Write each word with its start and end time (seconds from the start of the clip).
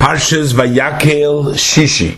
Parshas 0.00 0.54
Vayakel 0.54 1.52
Shishi, 1.52 2.16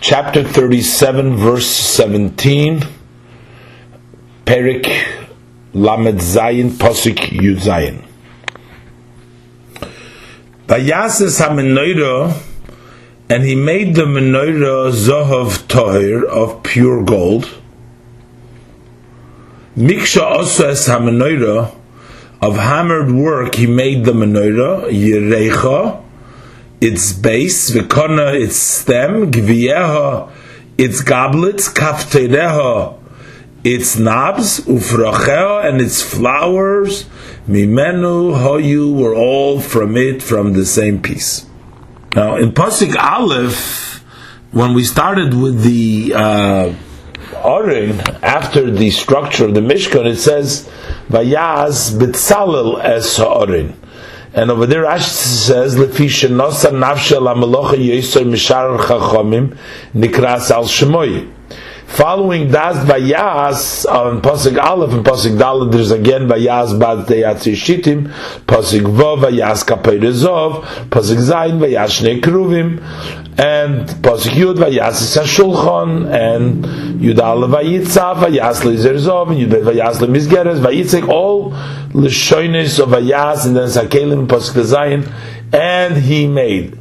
chapter 0.00 0.42
37, 0.42 1.36
verse 1.36 1.70
17, 1.70 2.82
Perik 4.44 4.86
Lamed 5.74 6.18
Zayin, 6.18 6.70
Posik 6.70 7.18
Yud 7.38 7.58
Zayin. 7.58 8.04
Vayases 10.66 11.40
HaMenoira, 11.40 12.36
and 13.28 13.44
he 13.44 13.54
made 13.54 13.94
the 13.94 14.04
menorah 14.04 14.90
Zohov 14.90 15.58
Tohir 15.68 16.24
of 16.24 16.64
pure 16.64 17.04
gold. 17.04 17.48
Miksha 19.76 20.22
also 20.22 20.70
as 20.70 20.88
HaMenoira, 20.88 21.72
of 22.40 22.56
hammered 22.56 23.12
work, 23.12 23.54
he 23.54 23.68
made 23.68 24.04
the 24.04 24.12
menorah, 24.12 24.90
Yerecha, 24.90 26.01
its 26.82 27.12
base, 27.12 27.70
v'kona 27.70 28.34
its 28.38 28.56
stem, 28.56 29.30
gviyeha 29.30 30.30
its 30.76 31.00
goblets, 31.00 31.72
kaftereha 31.72 32.98
its 33.62 33.96
knobs, 33.96 34.60
ufracheha 34.66 35.64
and 35.64 35.80
its 35.80 36.02
flowers, 36.02 37.04
mimenu 37.48 38.34
hoyu 38.36 38.92
were 38.92 39.14
all 39.14 39.60
from 39.60 39.96
it 39.96 40.20
from 40.20 40.54
the 40.54 40.66
same 40.66 41.00
piece. 41.00 41.46
Now 42.16 42.36
in 42.36 42.50
Pasik 42.50 42.96
Aleph, 42.96 44.02
when 44.50 44.74
we 44.74 44.82
started 44.82 45.34
with 45.34 45.62
the 45.62 46.12
uh, 46.14 46.74
Orin, 47.44 48.00
after 48.22 48.70
the 48.70 48.90
structure 48.90 49.46
of 49.46 49.54
the 49.54 49.60
Mishkan, 49.60 50.06
it 50.06 50.16
says, 50.16 50.68
Vayaz 51.08 51.96
Bitzalel 51.98 52.82
es 52.84 53.18
Orin. 53.18 53.74
And 54.34 54.50
over 54.50 54.64
there 54.66 54.84
Rashi 54.84 55.02
says, 55.02 55.76
Lefisha 55.76 56.30
nosa 56.30 56.70
nafsha 56.70 57.20
la 57.20 57.34
melocha 57.34 57.74
yisor 57.74 58.24
mishar 58.24 58.78
chachomim 58.78 59.58
nikras 59.94 60.50
al 60.50 60.64
shemoy. 60.64 61.30
Following 61.86 62.50
das 62.50 62.78
vayas 62.86 63.84
on 63.84 64.22
Pasuk 64.22 64.56
Aleph 64.56 64.94
and 64.94 65.04
Pasuk 65.04 65.36
Dalet, 65.36 65.70
there's 65.72 65.90
again 65.90 66.22
vayas 66.22 66.78
bad 66.80 67.06
teyatzi 67.06 67.52
shitim, 67.52 68.10
Pasuk 68.46 68.80
Vav 68.96 69.18
vayas 69.18 69.62
kapeirezov, 69.62 70.64
Pasuk 70.88 71.18
Zayin 71.18 71.58
vayas 71.58 72.00
shnei 72.00 72.18
kruvim, 72.22 72.80
and 73.38 73.88
Pasuk 74.02 74.32
Yud 74.32 74.56
vayas 74.56 75.16
shulchan, 75.24 76.06
and 76.12 76.64
Yud 77.00 77.18
Aleph 77.18 77.50
vayitzav 77.50 78.16
vayas 78.16 78.62
lezerzov, 78.62 79.30
and 79.30 79.50
Yud 79.50 79.62
vayas 79.62 79.96
lemizgeres 79.96 80.60
vayitzik, 80.60 81.08
all 81.08 81.50
l'shoinis 81.94 82.78
of 82.78 82.90
vayas, 82.90 83.46
and 83.46 83.56
then 83.56 83.68
sakelim 83.68 84.26
Pasuk 84.26 84.62
Zayin, 84.62 85.10
and 85.52 85.96
he 85.96 86.26
made. 86.26 86.78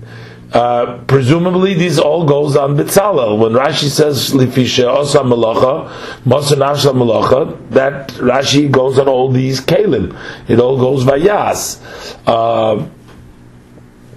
Uh, 0.52 1.02
presumably, 1.08 1.74
these 1.74 1.98
all 1.98 2.26
goes 2.26 2.58
on 2.58 2.76
Bitzalel. 2.76 3.40
When 3.40 3.54
Rashi 3.54 3.88
says 3.88 4.32
Lifisha 4.32 4.84
Osa 4.84 5.20
Malacha, 5.20 5.90
Mosa 6.26 6.58
Nashla 6.58 6.92
Malacha, 6.92 7.70
that 7.70 8.10
Rashi 8.10 8.70
goes 8.70 9.00
on 9.00 9.08
all 9.08 9.32
these 9.32 9.62
Kalim. 9.62 10.14
It 10.50 10.60
all 10.60 10.78
goes 10.78 11.06
Vayas. 11.06 11.80
Uh, 12.28 12.86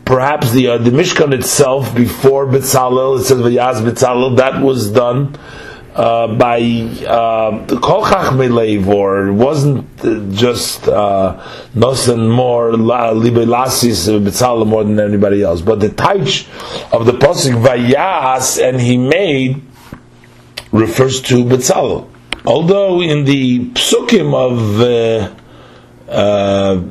perhaps 0.04 0.52
the 0.52 0.68
uh, 0.68 0.78
the 0.78 0.90
Mishkan 0.90 1.32
itself 1.32 1.94
before 1.94 2.46
Bitzalel, 2.46 3.20
it 3.20 3.24
says 3.24 3.38
Vayas 3.38 3.82
Bitzalel, 3.82 4.36
that 4.36 4.60
was 4.60 4.90
done 4.90 5.36
uh, 5.94 6.26
by 6.36 6.60
uh, 7.06 7.66
Kol 7.80 8.04
Chachmelev, 8.04 8.86
or 8.86 9.28
it 9.28 9.32
wasn't 9.32 10.34
just 10.34 10.88
uh, 10.88 11.40
Nosen 11.74 12.34
more 12.34 12.72
Libe 12.72 13.46
Lasis 13.46 14.08
Betzalel 14.08 14.66
more 14.66 14.84
than 14.84 15.00
anybody 15.00 15.42
else, 15.42 15.60
but 15.60 15.80
the 15.80 15.88
Taich 15.88 16.48
of 16.92 17.06
the 17.06 17.12
Pasuk 17.12 17.62
Vayas 17.62 18.62
and 18.62 18.80
he 18.80 18.96
made 18.96 19.62
refers 20.72 21.20
to 21.22 21.44
Betzalel. 21.44 22.10
Although 22.46 23.00
in 23.00 23.24
the 23.24 23.70
psukim 23.70 24.34
of 24.34 24.80
uh, 24.80 26.10
uh, 26.10 26.82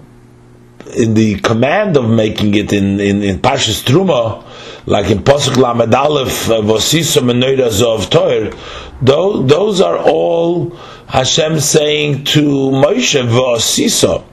the 0.96 1.40
command 1.42 1.98
of 1.98 2.10
making 2.10 2.56
it 2.56 2.74
in 2.74 3.00
in, 3.00 3.24
in 3.24 3.40
Pashas 3.40 3.84
Truma, 3.84 4.44
like 4.86 5.10
in 5.10 5.20
Pasuk 5.20 5.58
Lamed 5.58 5.94
Aleph, 5.94 6.50
uh, 6.50 6.62
Vosisa 6.62 7.22
Menoiras 7.22 7.82
of 7.82 8.10
Toir, 8.10 8.52
those 9.02 9.82
are 9.82 9.98
all 9.98 10.70
Hashem 11.08 11.60
saying 11.60 12.24
to 12.26 12.42
Moshe 12.42 13.22
Vosisa. 13.28 14.24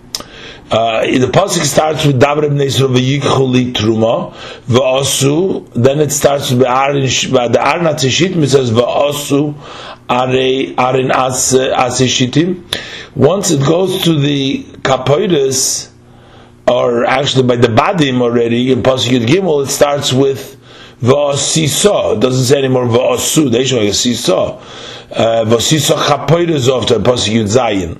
Uh, 0.71 1.01
the 1.03 1.27
pasuk 1.27 1.65
starts 1.65 2.07
with 2.07 2.21
Davar 2.21 2.45
ibn 2.45 2.59
Yisrael 2.59 2.95
v'yikhuli 2.97 3.73
truma 3.73 4.33
v'asu. 4.69 5.69
Then 5.73 5.99
it 5.99 6.13
starts 6.13 6.53
with 6.53 6.61
Arin 6.61 7.53
the 7.53 7.61
Arna 7.61 7.95
Tishit. 7.95 8.41
It 8.41 8.49
says 8.51 8.71
v'asu 8.71 9.55
Arin 10.09 11.11
Asishitim. 11.11 12.63
Once 13.17 13.51
it 13.51 13.67
goes 13.67 14.03
to 14.05 14.15
the 14.19 14.63
Kapoides, 14.83 15.90
or 16.71 17.05
actually 17.05 17.43
by 17.47 17.57
the 17.57 17.69
Badim 17.69 18.21
already 18.23 18.71
in 18.71 18.83
pasuk 18.83 19.11
Yud 19.19 19.27
Gimel, 19.27 19.65
it 19.65 19.71
starts 19.71 20.13
with 20.13 20.57
V'asisa. 21.03 22.17
It 22.17 22.21
doesn't 22.21 22.45
say 22.45 22.59
anymore 22.59 22.87
v'asu. 22.87 23.51
They 23.51 23.65
show 23.65 23.81
like 23.81 23.95
sisa. 23.95 24.33
Uh, 24.33 25.45
v'asisa 25.47 25.97
chapoides 25.97 26.69
of 26.69 26.87
the 26.87 27.01
pasuk 27.01 27.33
Yud 27.33 27.49
Zayin. 27.49 27.99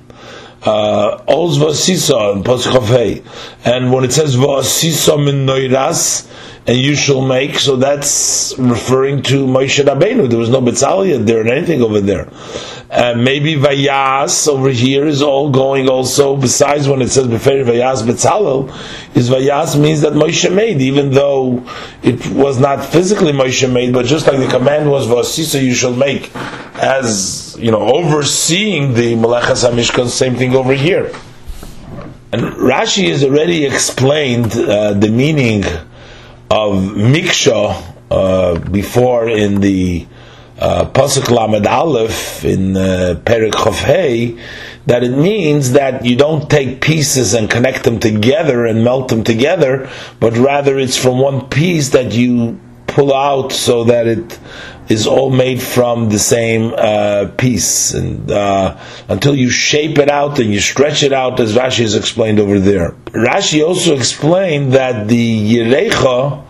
Uh, 0.63 1.21
Oz 1.27 1.57
v'asisa 1.57 2.35
in 2.35 2.43
pasuk 2.43 2.85
Hey. 2.85 3.23
And 3.65 3.91
when 3.91 4.05
it 4.05 4.13
says 4.13 4.37
v'asisa 4.37 5.17
min 5.23 5.45
noiras, 5.45 6.29
and 6.67 6.77
you 6.77 6.95
shall 6.95 7.21
make, 7.21 7.57
so 7.57 7.75
that's 7.75 8.53
referring 8.59 9.23
to 9.23 9.47
Moshe 9.47 9.83
Rabbeinu. 9.83 10.29
There 10.29 10.37
was 10.37 10.49
no 10.49 10.61
Betzalel 10.61 11.25
there 11.25 11.41
or 11.41 11.47
anything 11.47 11.81
over 11.81 11.99
there. 11.99 12.29
Uh, 12.91 13.13
maybe 13.15 13.55
Vayas 13.55 14.49
over 14.49 14.69
here 14.69 15.05
is 15.07 15.21
all 15.21 15.49
going 15.49 15.87
also, 15.87 16.35
besides 16.35 16.89
when 16.89 17.01
it 17.01 17.07
says 17.07 17.25
Befer 17.25 17.63
Vayas 17.63 18.03
Betzalel, 18.03 18.67
is 19.15 19.29
Vayas 19.29 19.79
means 19.79 20.01
that 20.01 20.11
Moshe 20.11 20.53
made, 20.53 20.81
even 20.81 21.11
though 21.11 21.65
it 22.03 22.27
was 22.31 22.59
not 22.59 22.83
physically 22.83 23.31
Moshe 23.31 23.71
made, 23.71 23.93
but 23.93 24.05
just 24.05 24.27
like 24.27 24.39
the 24.39 24.47
command 24.47 24.91
was 24.91 25.07
Vasisa, 25.07 25.63
you 25.63 25.73
shall 25.73 25.95
make, 25.95 26.35
as, 26.75 27.55
you 27.57 27.71
know, 27.71 27.79
overseeing 27.79 28.93
the 28.93 29.13
Malachas 29.15 29.63
HaMishkan, 29.63 30.09
same 30.09 30.35
thing 30.35 30.53
over 30.53 30.73
here. 30.73 31.13
And 32.33 32.41
Rashi 32.41 33.07
has 33.07 33.23
already 33.23 33.65
explained 33.65 34.51
uh, 34.51 34.95
the 34.95 35.09
meaning 35.09 35.63
of 36.49 36.73
Miksha 36.83 37.95
uh, 38.11 38.59
before 38.69 39.29
in 39.29 39.61
the 39.61 40.05
Pasuk 40.61 41.29
Lamed 41.29 41.65
Aleph 41.65 42.45
in 42.45 42.77
uh, 42.77 43.19
Perik 43.25 43.51
Chavhei 43.51 44.39
that 44.85 45.03
it 45.03 45.11
means 45.11 45.73
that 45.73 46.05
you 46.05 46.15
don't 46.15 46.49
take 46.49 46.81
pieces 46.81 47.33
and 47.33 47.49
connect 47.49 47.83
them 47.83 47.99
together 47.99 48.65
and 48.65 48.83
melt 48.83 49.09
them 49.09 49.23
together, 49.23 49.89
but 50.19 50.37
rather 50.37 50.79
it's 50.79 50.97
from 50.97 51.19
one 51.19 51.47
piece 51.49 51.89
that 51.89 52.11
you 52.11 52.59
pull 52.87 53.13
out 53.13 53.51
so 53.51 53.85
that 53.85 54.07
it 54.07 54.39
is 54.89 55.07
all 55.07 55.29
made 55.29 55.61
from 55.61 56.09
the 56.09 56.19
same 56.19 56.73
uh, 56.75 57.31
piece, 57.37 57.93
and 57.93 58.29
uh, 58.31 58.77
until 59.07 59.35
you 59.35 59.49
shape 59.49 59.97
it 59.97 60.09
out 60.09 60.39
and 60.39 60.53
you 60.53 60.59
stretch 60.59 61.01
it 61.01 61.13
out, 61.13 61.39
as 61.39 61.55
Rashi 61.55 61.81
has 61.81 61.95
explained 61.95 62.39
over 62.39 62.59
there. 62.59 62.91
Rashi 63.13 63.65
also 63.65 63.95
explained 63.95 64.73
that 64.73 65.07
the 65.07 65.55
Yerecha 65.55 66.43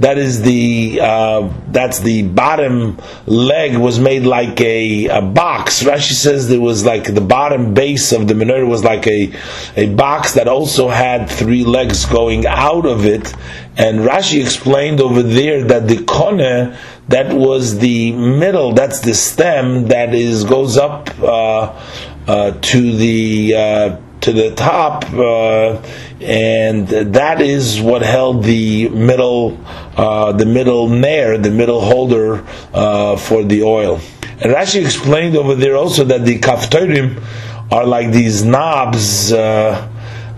that 0.00 0.18
is 0.18 0.42
the 0.42 0.98
uh, 1.00 1.52
that's 1.68 2.00
the 2.00 2.22
bottom 2.22 2.98
leg 3.26 3.76
was 3.76 4.00
made 4.00 4.24
like 4.24 4.60
a, 4.60 5.06
a 5.06 5.22
box. 5.22 5.84
Rashi 5.84 6.12
says 6.12 6.48
there 6.48 6.60
was 6.60 6.84
like 6.84 7.14
the 7.14 7.20
bottom 7.20 7.74
base 7.74 8.12
of 8.12 8.26
the 8.26 8.34
menorah 8.34 8.68
was 8.68 8.82
like 8.82 9.06
a 9.06 9.32
a 9.76 9.86
box 9.94 10.34
that 10.34 10.48
also 10.48 10.88
had 10.88 11.30
three 11.30 11.64
legs 11.64 12.06
going 12.06 12.44
out 12.46 12.86
of 12.86 13.06
it. 13.06 13.32
And 13.76 14.00
Rashi 14.00 14.40
explained 14.42 15.00
over 15.00 15.22
there 15.22 15.64
that 15.64 15.86
the 15.86 15.96
kone 15.96 16.76
that 17.08 17.34
was 17.34 17.78
the 17.78 18.12
middle, 18.12 18.72
that's 18.72 19.00
the 19.00 19.14
stem 19.14 19.88
that 19.88 20.14
is 20.14 20.44
goes 20.44 20.76
up 20.76 21.10
uh, 21.20 21.80
uh, 22.26 22.52
to 22.60 22.96
the 22.96 23.54
uh, 23.54 23.96
to 24.24 24.32
the 24.32 24.54
top, 24.54 25.04
uh, 25.12 25.82
and 26.22 26.88
that 26.88 27.42
is 27.42 27.78
what 27.78 28.00
held 28.00 28.42
the 28.42 28.88
middle, 28.88 29.58
uh, 29.98 30.32
the 30.32 30.46
middle 30.46 30.88
nair, 30.88 31.36
the 31.36 31.50
middle 31.50 31.82
holder 31.82 32.42
uh, 32.72 33.16
for 33.16 33.44
the 33.44 33.62
oil. 33.62 34.00
And 34.40 34.54
Rashi 34.54 34.82
explained 34.82 35.36
over 35.36 35.54
there 35.54 35.76
also 35.76 36.04
that 36.04 36.24
the 36.24 36.38
kaftorim 36.38 37.22
are 37.70 37.84
like 37.84 38.12
these 38.12 38.42
knobs. 38.42 39.30
Uh, 39.30 39.90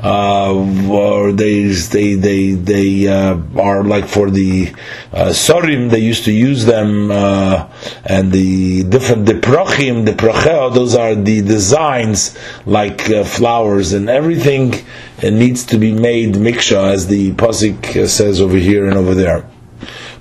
or 0.06 1.32
they 1.32 1.64
they 1.64 2.14
they 2.14 2.53
they 2.53 3.08
uh, 3.08 3.38
are 3.58 3.82
like 3.82 4.06
for 4.06 4.31
the 4.31 4.73
uh, 5.12 5.31
sorim. 5.31 5.91
They 5.91 5.99
used 5.99 6.25
to 6.26 6.32
use 6.32 6.64
them, 6.64 7.11
uh, 7.11 7.69
and 8.05 8.31
the 8.31 8.85
different 8.85 9.26
the 9.26 9.35
prochim, 9.35 10.05
the 10.05 10.12
prochel. 10.12 10.73
Those 10.73 10.94
are 10.94 11.14
the 11.14 11.43
designs 11.43 12.38
like 12.67 13.11
uh, 13.11 13.25
flowers 13.25 13.93
and 13.93 14.08
everything. 14.08 14.75
It 15.23 15.32
needs 15.32 15.64
to 15.67 15.79
be 15.79 15.93
made 15.93 16.35
miksha, 16.35 16.93
as 16.93 17.09
the 17.09 17.32
pasuk 17.32 18.06
says 18.06 18.41
over 18.41 18.56
here 18.56 18.87
and 18.87 18.97
over 18.97 19.14
there. 19.14 19.49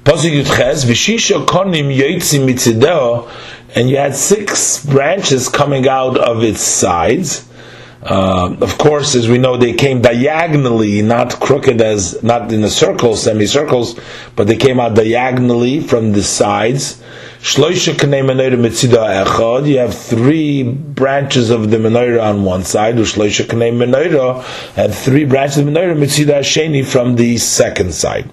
Pasuk 0.03 0.45
konim 1.45 1.95
mitzideo, 2.47 3.29
and 3.75 3.89
you 3.89 3.97
had 3.97 4.15
six 4.15 4.85
branches 4.85 5.49
coming 5.49 5.87
out 5.87 6.17
of 6.17 6.43
its 6.43 6.61
sides. 6.61 7.47
Uh, 8.05 8.55
of 8.61 8.77
course, 8.77 9.15
as 9.15 9.27
we 9.27 9.39
know, 9.39 9.57
they 9.57 9.73
came 9.73 9.99
diagonally, 9.99 11.01
not 11.01 11.39
crooked 11.39 11.81
as, 11.81 12.21
not 12.21 12.53
in 12.53 12.63
a 12.63 12.69
circle, 12.69 13.15
semicircles, 13.15 13.99
but 14.35 14.45
they 14.45 14.57
came 14.57 14.79
out 14.79 14.93
diagonally 14.93 15.81
from 15.81 16.11
the 16.11 16.21
sides. 16.21 17.01
You 17.57 17.63
have 19.79 19.93
three 19.95 20.63
branches 20.63 21.49
of 21.49 21.71
the 21.71 21.77
menorah 21.77 22.23
on 22.23 22.43
one 22.43 22.63
side, 22.63 22.99
and 22.99 23.07
three 24.93 25.25
branches 25.25 25.57
of 25.57 25.65
the 25.65 25.71
menorah 25.71 26.85
from 26.85 27.15
the 27.15 27.37
second 27.39 27.91
side. 27.91 28.29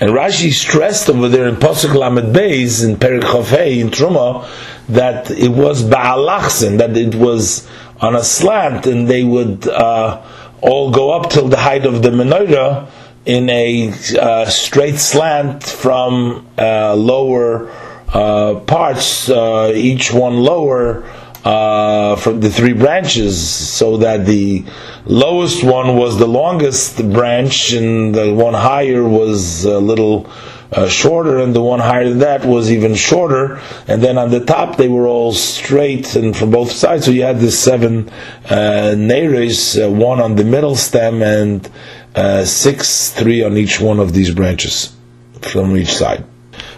And 0.00 0.12
Rashi 0.12 0.52
stressed 0.52 1.10
over 1.10 1.28
there 1.28 1.46
in 1.46 1.56
Pasuk 1.56 1.94
Lamed 1.94 2.34
Beis 2.34 2.82
in 2.88 2.96
Perik 2.96 3.20
Chofei 3.20 3.80
in 3.80 3.90
Truma 3.90 4.48
that 4.88 5.30
it 5.30 5.50
was 5.50 5.82
Ba'alachsen, 5.84 6.78
that 6.78 6.96
it 6.96 7.14
was 7.14 7.68
on 8.00 8.16
a 8.16 8.24
slant, 8.24 8.86
and 8.86 9.08
they 9.08 9.24
would 9.24 9.68
uh, 9.68 10.22
all 10.60 10.90
go 10.90 11.12
up 11.12 11.30
till 11.30 11.48
the 11.48 11.56
height 11.56 11.86
of 11.86 12.02
the 12.02 12.10
menorah 12.10 12.88
in 13.26 13.48
a 13.50 13.92
uh, 14.18 14.46
straight 14.46 14.98
slant 14.98 15.62
from 15.62 16.46
uh, 16.58 16.94
lower 16.94 17.70
uh, 18.08 18.54
parts, 18.66 19.28
uh, 19.30 19.72
each 19.74 20.12
one 20.12 20.38
lower 20.38 21.04
uh, 21.44 22.16
from 22.16 22.40
the 22.40 22.50
three 22.50 22.72
branches, 22.72 23.40
so 23.40 23.98
that 23.98 24.26
the 24.26 24.64
lowest 25.04 25.62
one 25.62 25.96
was 25.96 26.18
the 26.18 26.26
longest 26.26 26.96
branch, 27.12 27.72
and 27.72 28.14
the 28.14 28.32
one 28.34 28.54
higher 28.54 29.04
was 29.04 29.64
a 29.64 29.78
little 29.78 30.30
uh, 30.72 30.88
shorter, 30.88 31.38
and 31.38 31.54
the 31.54 31.60
one 31.60 31.80
higher 31.80 32.08
than 32.08 32.18
that 32.18 32.44
was 32.44 32.70
even 32.70 32.94
shorter. 32.94 33.60
And 33.88 34.02
then 34.02 34.18
on 34.18 34.30
the 34.30 34.44
top, 34.44 34.76
they 34.76 34.88
were 34.88 35.06
all 35.06 35.32
straight 35.32 36.14
and 36.16 36.36
from 36.36 36.50
both 36.50 36.70
sides. 36.72 37.06
So 37.06 37.10
you 37.10 37.22
had 37.22 37.40
the 37.40 37.50
seven 37.50 38.08
uh, 38.48 38.94
uh, 38.94 39.90
one 39.90 40.20
on 40.20 40.36
the 40.36 40.44
middle 40.44 40.76
stem, 40.76 41.22
and 41.22 41.68
uh, 42.14 42.44
six, 42.44 43.10
three 43.10 43.42
on 43.42 43.56
each 43.56 43.80
one 43.80 43.98
of 43.98 44.12
these 44.12 44.34
branches 44.34 44.94
from 45.40 45.76
each 45.76 45.92
side. 45.94 46.24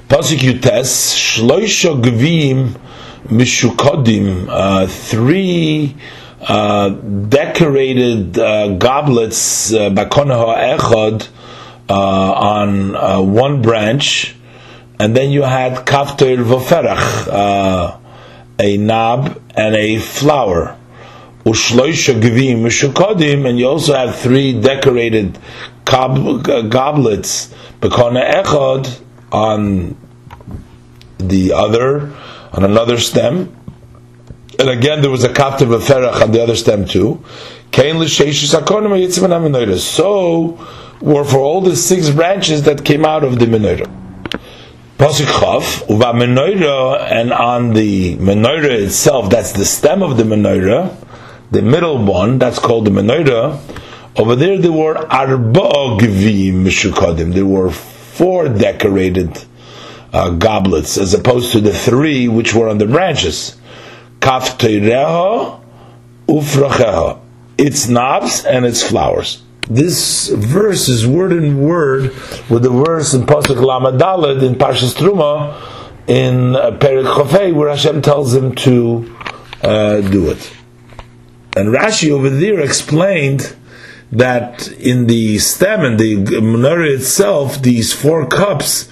Pasuk 0.08 0.38
Yutes, 0.38 1.14
Shloisha 1.14 2.00
Gvim 2.00 2.78
mishukodim, 3.24 4.46
uh, 4.48 4.86
three 4.86 5.96
uh, 6.42 6.90
decorated 6.90 8.38
uh, 8.38 8.68
goblets, 8.74 9.72
uh, 9.72 9.90
bakonaha 9.90 10.76
echad, 10.76 11.28
on 11.94 12.96
uh, 12.96 13.20
one 13.20 13.62
branch, 13.62 14.34
and 14.98 15.16
then 15.16 15.30
you 15.30 15.42
had 15.42 15.86
kafter 15.86 16.42
voferach, 16.42 17.28
uh, 17.28 17.98
a 18.58 18.76
knob 18.76 19.40
and 19.54 19.74
a 19.74 19.98
flower. 19.98 20.78
Ushloisha 21.44 23.46
and 23.46 23.58
you 23.58 23.68
also 23.68 23.94
have 23.94 24.16
three 24.16 24.60
decorated 24.60 25.38
goblets, 25.84 27.52
bakona 27.80 28.30
echad, 28.30 29.00
on 29.32 29.96
the 31.18 31.52
other 31.52 32.12
on 32.52 32.64
another 32.64 32.98
stem. 32.98 33.56
And 34.58 34.68
again, 34.68 35.00
there 35.00 35.10
was 35.10 35.24
a 35.24 35.32
captive 35.32 35.70
of 35.70 35.82
Ferach 35.82 36.22
on 36.22 36.32
the 36.32 36.42
other 36.42 36.54
stem 36.54 36.84
too. 36.84 37.24
So, 39.82 40.58
were 41.02 41.24
for 41.24 41.38
all 41.38 41.60
the 41.60 41.74
six 41.74 42.10
branches 42.10 42.62
that 42.62 42.84
came 42.84 43.04
out 43.04 43.24
of 43.24 43.38
the 43.40 43.46
menorah. 43.46 43.90
Pasuk 44.98 45.26
Chav, 45.26 45.90
uva 45.90 46.12
menorah, 46.12 47.10
and 47.10 47.32
on 47.32 47.72
the 47.72 48.16
menorah 48.16 48.84
itself, 48.84 49.28
that's 49.28 49.50
the 49.52 49.64
stem 49.64 50.02
of 50.02 50.16
the 50.16 50.22
menorah, 50.22 50.96
the 51.50 51.60
middle 51.60 51.98
one, 51.98 52.38
that's 52.38 52.60
called 52.60 52.84
the 52.84 52.90
menorah. 52.90 53.58
Over 54.16 54.36
there, 54.36 54.58
there 54.58 54.70
were 54.70 54.96
arba 54.96 55.98
gvim 55.98 56.62
mishukadim. 56.64 57.34
There 57.34 57.46
were 57.46 57.70
four 57.70 58.48
decorated 58.48 59.44
uh, 60.12 60.30
goblets 60.30 60.98
as 60.98 61.14
opposed 61.14 61.50
to 61.52 61.60
the 61.60 61.72
three 61.72 62.28
which 62.28 62.54
were 62.54 62.68
on 62.68 62.78
the 62.78 62.86
branches. 62.86 63.56
Kaf 64.20 64.56
ufracheha. 66.28 67.18
Its 67.58 67.88
knobs 67.88 68.44
and 68.44 68.64
its 68.64 68.82
flowers. 68.82 69.42
This 69.68 70.28
verse 70.28 70.88
is 70.88 71.06
word 71.06 71.32
in 71.32 71.62
word 71.62 72.14
with 72.50 72.64
the 72.64 72.70
verse 72.70 73.14
in 73.14 73.22
Pasuk 73.22 73.56
Lamadalad 73.56 74.42
in 74.42 74.56
Parshas 74.56 74.94
Truma 74.94 75.56
in 76.08 76.56
uh, 76.56 76.72
Perik 76.72 77.06
Chofei 77.06 77.54
where 77.54 77.68
Hashem 77.68 78.02
tells 78.02 78.34
him 78.34 78.54
to 78.56 79.16
uh, 79.62 80.00
do 80.00 80.30
it. 80.30 80.52
And 81.56 81.68
Rashi 81.68 82.10
over 82.10 82.28
there 82.28 82.60
explained 82.60 83.54
that 84.10 84.68
in 84.72 85.06
the 85.06 85.38
stem 85.38 85.84
and 85.84 85.98
the 85.98 86.16
menorah 86.16 86.96
itself, 86.96 87.62
these 87.62 87.92
four 87.92 88.26
cups 88.26 88.88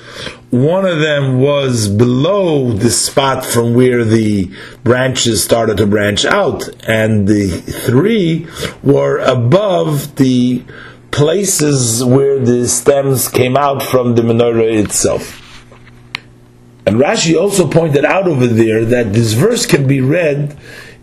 one 0.51 0.85
of 0.85 0.99
them 0.99 1.41
was 1.41 1.89
below 1.89 2.73
the 2.73 2.91
spot 2.91 3.45
from 3.45 3.75
where 3.75 4.05
the 4.05 4.51
branches 4.83 5.45
started 5.45 5.77
to 5.77 5.87
branch 5.87 6.25
out, 6.25 6.69
and 6.89 7.29
the 7.29 7.49
three 7.49 8.49
were 8.83 9.19
above 9.19 10.17
the 10.17 10.63
places 11.13 12.05
where 12.05 12.41
the 12.41 12.67
stems 12.67 13.29
came 13.29 13.57
out 13.57 13.83
from 13.83 14.17
the 14.17 14.23
menorah 14.23 14.85
itself. 14.85 15.37
And 16.85 16.97
Rashi 16.97 17.41
also 17.41 17.69
pointed 17.69 18.05
out 18.05 18.27
over 18.27 18.47
there 18.47 18.85
that 18.85 19.13
this 19.13 19.35
verse 19.35 19.67
can 19.67 19.87
be 19.87 20.01
read 20.01 20.57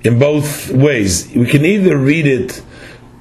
in 0.03 0.19
both 0.19 0.69
ways. 0.71 1.33
We 1.33 1.45
can 1.45 1.63
either 1.63 1.97
read 1.97 2.27
it 2.27 2.61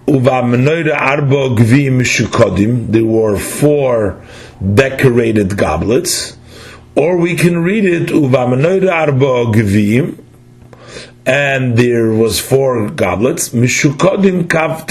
Uva 0.08 0.42
menorah 0.42 0.96
arba 0.96 1.50
gvim 1.50 2.00
shukodim. 2.00 2.92
There 2.92 3.04
were 3.04 3.36
four 3.36 4.22
decorated 4.74 5.56
goblets, 5.56 6.36
or 6.94 7.16
we 7.16 7.34
can 7.36 7.62
read 7.62 7.84
it 7.84 8.10
Uva 8.10 8.46
menorah 8.46 8.92
arba 8.92 10.16
and 11.26 11.76
there 11.76 12.12
was 12.12 12.38
four 12.38 12.88
goblets. 12.88 13.48
Mishukodim 13.48 14.44
kav 14.44 14.86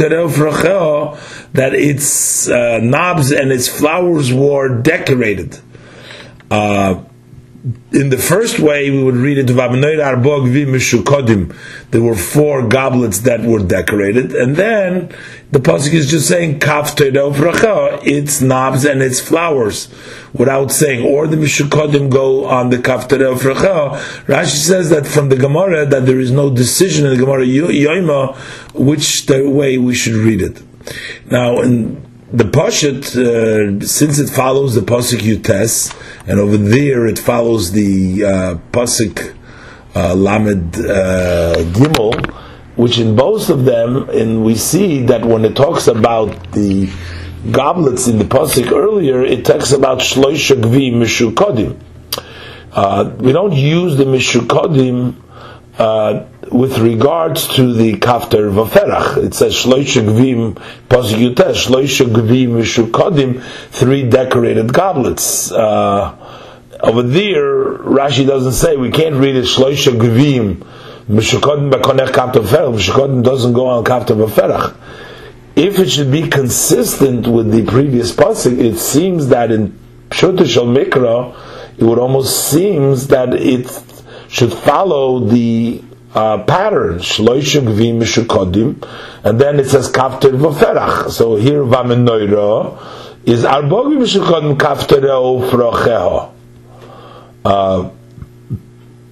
that 1.53 1.73
its 1.73 2.49
uh, 2.49 2.79
knobs 2.79 3.31
and 3.31 3.51
its 3.51 3.69
flowers 3.69 4.33
were 4.33 4.81
decorated. 4.81 5.59
Uh, 6.51 7.01
in 7.91 8.09
the 8.09 8.17
first 8.17 8.59
way, 8.59 8.91
we 8.91 9.01
would 9.03 9.15
read 9.15 9.39
it 9.39 9.47
There 11.91 12.03
were 12.03 12.15
four 12.15 12.67
goblets 12.67 13.19
that 13.21 13.41
were 13.41 13.65
decorated, 13.65 14.35
and 14.35 14.55
then 14.55 15.15
the 15.51 15.59
pasuk 15.59 15.93
is 15.93 16.09
just 16.09 16.27
saying 16.27 16.59
kaf 16.59 16.95
its 16.97 18.41
knobs 18.41 18.85
and 18.85 19.01
its 19.01 19.19
flowers, 19.19 19.87
without 20.33 20.71
saying 20.71 21.05
or 21.05 21.27
the 21.27 21.37
mishukodim 21.37 22.09
go 22.09 22.45
on 22.45 22.69
the 22.69 22.79
kaf 22.79 23.07
Rashi 23.07 24.47
says 24.47 24.89
that 24.89 25.05
from 25.05 25.29
the 25.29 25.35
Gemara 25.35 25.85
that 25.85 26.05
there 26.05 26.19
is 26.19 26.31
no 26.31 26.49
decision 26.49 27.05
in 27.05 27.11
the 27.11 27.19
Gemara 27.23 27.45
Yoima 27.45 28.35
which 28.73 29.25
the 29.27 29.49
way 29.49 29.77
we 29.77 29.93
should 29.93 30.13
read 30.13 30.41
it. 30.41 30.61
Now 31.29 31.61
in 31.61 32.03
the 32.31 32.43
Pashat, 32.43 33.15
uh, 33.15 33.85
since 33.85 34.19
it 34.19 34.29
follows 34.29 34.75
the 34.75 34.81
Pasuk 34.81 35.19
Yutes, 35.19 35.95
and 36.27 36.39
over 36.39 36.57
there 36.57 37.05
it 37.05 37.17
follows 37.17 37.71
the 37.71 38.25
uh, 38.25 38.55
Pasuk 38.71 39.33
uh, 39.95 40.13
Lamed 40.15 40.75
uh, 40.75 41.55
Gimel, 41.71 42.44
which 42.75 42.99
in 42.99 43.15
both 43.15 43.49
of 43.49 43.65
them, 43.65 44.09
and 44.09 44.43
we 44.43 44.55
see 44.55 45.03
that 45.03 45.25
when 45.25 45.45
it 45.45 45.55
talks 45.55 45.87
about 45.87 46.51
the 46.51 46.91
goblets 47.51 48.07
in 48.07 48.17
the 48.17 48.25
Pasuk 48.25 48.71
earlier, 48.71 49.23
it 49.23 49.45
talks 49.45 49.71
about 49.71 49.99
Shloisha 49.99 50.59
Gvi 50.61 50.91
Mishukodim. 50.93 51.79
Uh, 52.71 53.11
we 53.19 53.31
don't 53.31 53.53
use 53.53 53.95
the 53.95 54.03
Mishukodim 54.03 55.15
uh, 55.77 56.25
with 56.51 56.77
regards 56.77 57.47
to 57.55 57.73
the 57.73 57.93
kafter 57.93 58.49
vaferach, 58.49 59.17
it 59.17 59.33
says 59.33 59.53
shloisha 59.53 60.05
gvim 60.05 60.53
pasuk 60.87 61.33
yutesh 61.33 61.67
shloisha 61.67 62.05
gvim 62.05 62.49
mishukodim 62.61 63.43
three 63.71 64.07
decorated 64.09 64.71
goblets. 64.71 65.51
Uh, 65.51 66.15
over 66.81 67.01
there, 67.01 67.77
Rashi 67.79 68.25
doesn't 68.25 68.53
say 68.53 68.77
we 68.77 68.91
can't 68.91 69.15
read 69.15 69.35
it 69.35 69.45
shloisha 69.45 69.97
gvim 69.99 70.65
mishukodim 71.09 71.71
bakonech 71.71 72.11
kafter 72.11 72.41
vaferach. 72.41 72.75
Mishukodim 72.75 73.23
doesn't 73.23 73.53
go 73.53 73.67
on 73.67 73.83
kafter 73.83 74.15
vaferach. 74.15 74.75
if 75.55 75.79
it 75.79 75.89
should 75.89 76.11
be 76.11 76.27
consistent 76.27 77.25
with 77.27 77.51
the 77.51 77.65
previous 77.65 78.11
pasuk, 78.11 78.59
it 78.59 78.77
seems 78.77 79.29
that 79.29 79.51
in 79.51 79.77
Pshutishal 80.09 80.67
Mikra, 80.75 81.33
it 81.77 81.83
would 81.83 81.97
almost 81.97 82.49
seems 82.49 83.07
that 83.07 83.33
it 83.33 83.67
should 84.27 84.51
follow 84.53 85.19
the 85.19 85.81
uh, 86.13 86.43
pattern 86.43 86.99
shloisha 86.99 87.61
gvim 87.61 88.01
mishukodim, 88.01 88.85
and 89.23 89.39
then 89.39 89.59
it 89.59 89.67
says 89.67 89.89
kafter 89.91 90.31
v'ferach. 90.31 91.09
So 91.11 91.35
here 91.37 91.63
v'amenoira 91.63 93.23
is 93.25 93.43
arbogi 93.43 93.97
mishukodim 93.97 94.57
kafter 94.57 95.01
ufrocheho. 95.01 96.31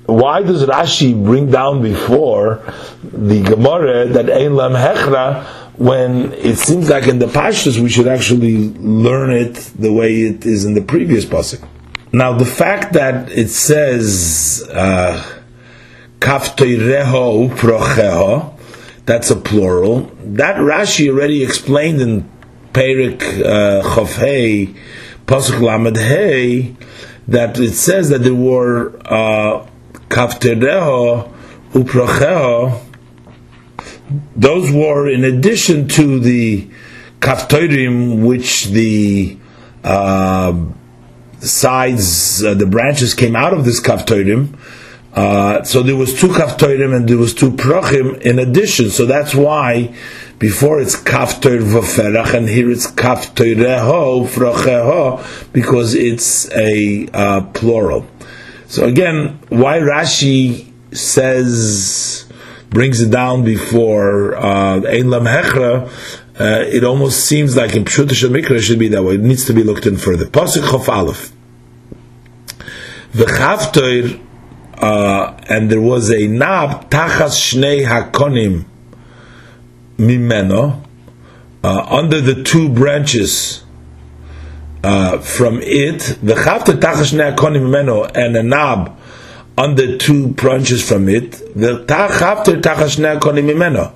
Uh, 0.08 0.14
why 0.14 0.42
does 0.42 0.64
Rashi 0.64 1.14
bring 1.24 1.52
down 1.52 1.82
before 1.82 2.62
the 3.04 3.42
Gemara 3.42 4.08
that 4.08 4.30
Ein 4.30 4.56
Lam 4.56 4.74
Hechra 4.74 5.44
when 5.78 6.34
it 6.34 6.58
seems 6.58 6.90
like 6.90 7.08
in 7.08 7.20
the 7.20 7.26
Pashtus 7.26 7.80
we 7.80 7.90
should 7.90 8.08
actually 8.08 8.70
learn 8.80 9.32
it 9.32 9.56
the 9.78 9.92
way 9.92 10.22
it 10.22 10.46
is 10.46 10.66
in 10.66 10.74
the 10.74 10.82
previous 10.82 11.26
pasuk? 11.26 11.68
Now 12.12 12.34
the 12.34 12.46
fact 12.46 12.94
that 12.94 13.32
it 13.32 13.50
says 13.50 14.68
uh, 14.72 15.42
Kaftoireho 16.20 17.50
uprocheho, 17.50 18.58
that's 19.06 19.30
a 19.30 19.36
plural. 19.36 20.12
That 20.24 20.56
Rashi 20.58 21.10
already 21.10 21.44
explained 21.44 22.02
in 22.02 22.30
Perik 22.72 23.22
uh, 23.22 23.84
Chofhei, 23.84 24.76
Pasuk 25.26 25.60
Lamed 25.60 25.98
Hey, 25.98 26.76
that 27.28 27.60
it 27.60 27.74
says 27.74 28.10
that 28.10 28.20
there 28.20 28.34
were 28.34 28.96
uh, 29.06 29.68
Kaftereho 30.14 31.32
uprocheho. 31.72 32.80
Those 34.36 34.72
were 34.72 35.10
in 35.10 35.24
addition 35.24 35.88
to 35.90 36.20
the 36.20 36.70
Kaftorim, 37.20 38.24
which 38.26 38.66
the 38.66 39.38
uh, 39.84 40.54
sides, 41.40 42.44
uh, 42.44 42.54
the 42.54 42.68
branches 42.68 43.14
came 43.16 43.36
out 43.36 43.54
of 43.54 43.66
this 43.66 43.82
Kaftorim 43.82 44.56
uh, 45.14 45.64
so 45.64 45.84
there 45.84 45.96
was 45.96 46.20
two 46.20 46.28
kaftorim 46.28 46.96
and 46.96 47.08
there 47.08 47.20
was 47.20 47.36
two 47.36 47.52
prochim 47.52 48.20
in 48.22 48.40
addition. 48.40 48.90
So 48.90 49.06
that's 49.06 49.36
why 49.36 49.94
before 50.40 50.82
it's 50.82 50.96
kaftor 50.96 51.62
v'ferach 51.62 52.34
and 52.34 52.50
here 52.50 52.72
it's 52.72 52.88
kaftoreho 52.88 54.28
frocheho 54.28 55.54
because 55.54 55.94
it's 55.94 56.52
a 56.54 57.08
uh, 57.14 57.42
plural. 57.54 58.08
So 58.74 58.86
again, 58.86 59.38
why 59.50 59.78
Rashi 59.78 60.68
says 60.92 62.26
brings 62.72 63.02
it 63.02 63.12
down 63.12 63.44
before 63.44 64.36
uh, 64.36 64.82
ein 64.88 65.12
lam 65.12 65.26
hechra. 65.26 65.88
Uh, 66.40 66.66
it 66.66 66.84
almost 66.84 67.28
seems 67.28 67.56
like 67.56 67.76
in 67.76 67.86
Pshutish 67.86 68.28
Mikra 68.28 68.60
should 68.60 68.80
be 68.80 68.88
that 68.88 69.04
way. 69.04 69.14
It 69.14 69.22
needs 69.22 69.46
to 69.46 69.54
be 69.54 69.62
looked 69.62 69.86
in 69.86 69.98
further. 69.98 70.26
Pasuk 70.26 70.64
Chof 70.64 70.90
Aleph. 70.90 71.32
V'chavtoir 73.12 74.20
uh, 74.80 75.38
and 75.48 75.70
there 75.70 75.80
was 75.80 76.10
a 76.10 76.26
nab 76.26 76.90
tachas 76.90 77.38
shnei 77.54 77.86
hakonim 77.86 78.66
mimeno 80.00 80.84
uh, 81.64 81.86
under 81.92 82.20
the 82.20 82.42
two 82.42 82.70
branches 82.70 83.63
uh, 84.84 85.18
from 85.20 85.60
it 85.62 86.00
the 86.22 86.34
chavta 86.34 86.74
tachas 86.80 87.14
shnei 87.14 87.36
hakonim 87.36 87.64
mimeno 87.68 88.10
and 88.16 88.36
a 88.36 88.44
nab 88.44 88.98
under 89.58 89.98
two 89.98 90.28
branches 90.28 90.88
from 90.88 91.08
it 91.08 91.32
the 91.56 91.86
chavta 91.88 92.62
tachas 92.62 92.98
shnei 92.98 93.20
hakonim 93.20 93.94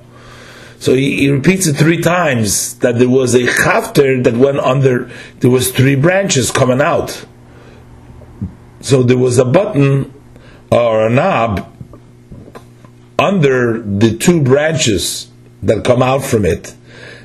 so 0.80 0.94
he, 0.94 1.18
he, 1.18 1.30
repeats 1.30 1.66
it 1.66 1.74
three 1.74 2.02
times 2.02 2.76
that 2.80 3.00
there 3.00 3.10
was 3.10 3.34
a 3.34 3.46
chafter 3.46 4.22
that 4.22 4.36
went 4.36 4.60
under, 4.60 5.10
there 5.40 5.50
was 5.50 5.72
three 5.72 5.96
branches 5.96 6.52
coming 6.52 6.82
out. 6.82 7.26
So 8.82 9.02
there 9.02 9.18
was 9.18 9.40
a 9.40 9.46
button 9.46 10.14
or 10.72 11.08
a 11.08 11.10
knob 11.10 11.74
under 13.18 13.82
the 13.82 14.16
two 14.18 14.42
branches 14.44 15.32
that 15.64 15.84
come 15.84 16.04
out 16.04 16.24
from 16.24 16.46
it. 16.46 16.76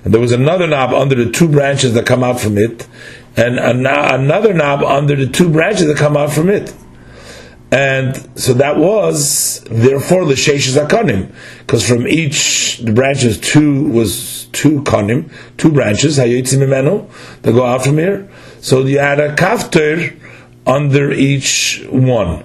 And 0.05 0.15
there 0.15 0.21
was 0.21 0.33
another 0.33 0.67
knob 0.67 0.95
under 0.95 1.15
the 1.15 1.31
two 1.31 1.49
branches 1.49 1.93
that 1.95 2.07
come 2.07 2.25
out 2.25 2.41
from 2.41 2.57
it, 2.57 2.89
and 3.37 3.59
another 3.59 4.53
knob 4.53 4.83
under 4.83 5.17
the 5.17 5.27
two 5.27 5.51
branches 5.51 5.87
that 5.87 5.97
come 5.97 6.17
out 6.17 6.33
from 6.33 6.49
it. 6.49 6.75
And 7.71 8.39
so 8.39 8.53
that 8.55 8.77
was 8.77 9.65
therefore 9.71 10.27
the 10.27 10.35
sheish 10.35 10.77
zakonim, 10.77 11.33
because 11.61 11.89
from 11.89 12.07
each 12.07 12.79
the 12.79 12.93
branches 12.93 13.41
two 13.41 13.89
was 13.89 14.47
two 14.53 14.83
konim, 14.83 15.33
two 15.57 15.73
branches 15.73 16.19
hayotzim 16.19 17.09
that 17.41 17.53
go 17.53 17.65
out 17.65 17.83
from 17.85 17.97
here. 17.97 18.31
So 18.61 18.83
you 18.83 18.99
had 18.99 19.21
a 19.21 19.35
kafter 19.35 20.19
under 20.67 21.13
each 21.13 21.83
one. 21.89 22.45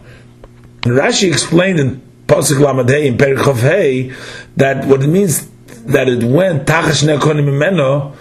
Rashi 0.83 1.29
explained 1.29 1.81
in 1.81 2.01
Pasuk 2.27 2.59
Lamadei 2.59 3.07
in 3.07 3.17
Perikov 3.17 3.59
Hey 3.59 4.13
that 4.55 4.87
what 4.87 5.03
it 5.03 5.07
means 5.07 5.49
that 5.87 6.07
it 6.07 6.23
went 6.23 6.65
Tachash 6.65 7.03
Nekonim 7.03 8.15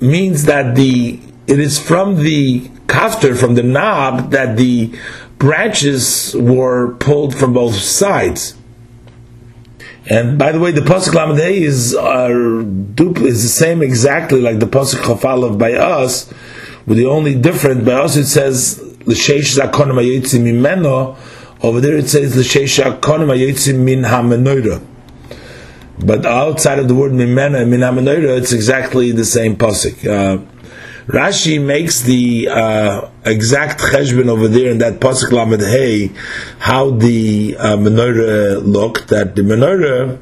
means 0.00 0.44
that 0.44 0.74
the 0.74 1.18
it 1.46 1.58
is 1.58 1.78
from 1.78 2.22
the 2.22 2.60
kafter 2.86 3.36
from 3.38 3.54
the 3.54 3.62
knob 3.62 4.30
that 4.30 4.56
the 4.56 4.92
branches 5.38 6.36
were 6.38 6.94
pulled 6.96 7.34
from 7.34 7.52
both 7.52 7.74
sides. 7.74 8.54
And 10.06 10.38
by 10.38 10.52
the 10.52 10.60
way, 10.60 10.72
the 10.72 10.80
pasuk 10.80 11.14
Lamadei 11.14 11.60
is 11.60 11.94
uh, 11.94 12.28
is 13.24 13.42
the 13.42 13.48
same 13.48 13.82
exactly 13.82 14.40
like 14.40 14.58
the 14.58 14.66
pasuk 14.66 15.00
Chafalav 15.02 15.58
by 15.58 15.74
us, 15.74 16.32
with 16.86 16.98
the 16.98 17.06
only 17.06 17.34
difference 17.34 17.84
By 17.84 17.92
us, 17.92 18.16
it 18.16 18.26
says 18.26 18.80
l'sheish 19.06 19.58
zakonim 19.58 19.96
mimeno 20.42 21.16
over 21.62 21.80
there 21.80 21.96
it 21.96 22.08
says 22.08 22.36
l'sheisha 22.36 22.98
konim 23.00 23.28
ayitzim 23.28 23.78
min 23.78 24.02
hamenoira. 24.02 24.84
But 26.04 26.26
outside 26.26 26.80
of 26.80 26.88
the 26.88 26.94
word 26.94 27.12
mimena 27.12 27.68
min 27.68 27.80
hamenoira, 27.80 28.38
it's 28.38 28.52
exactly 28.52 29.12
the 29.12 29.24
same 29.24 29.54
pasuk. 29.54 30.04
Uh, 30.04 30.44
Rashi 31.06 31.64
makes 31.64 32.02
the 32.02 32.48
uh, 32.48 33.10
exact 33.24 33.80
cheshbon 33.80 34.28
over 34.28 34.48
there 34.48 34.70
in 34.70 34.78
that 34.78 35.00
pasuk 35.00 35.32
lamed 35.32 35.60
hey, 35.60 36.12
how 36.58 36.90
the 36.90 37.56
uh, 37.58 37.76
menorah 37.76 38.64
looked. 38.64 39.08
That 39.08 39.34
the 39.34 39.42
menorah 39.42 40.18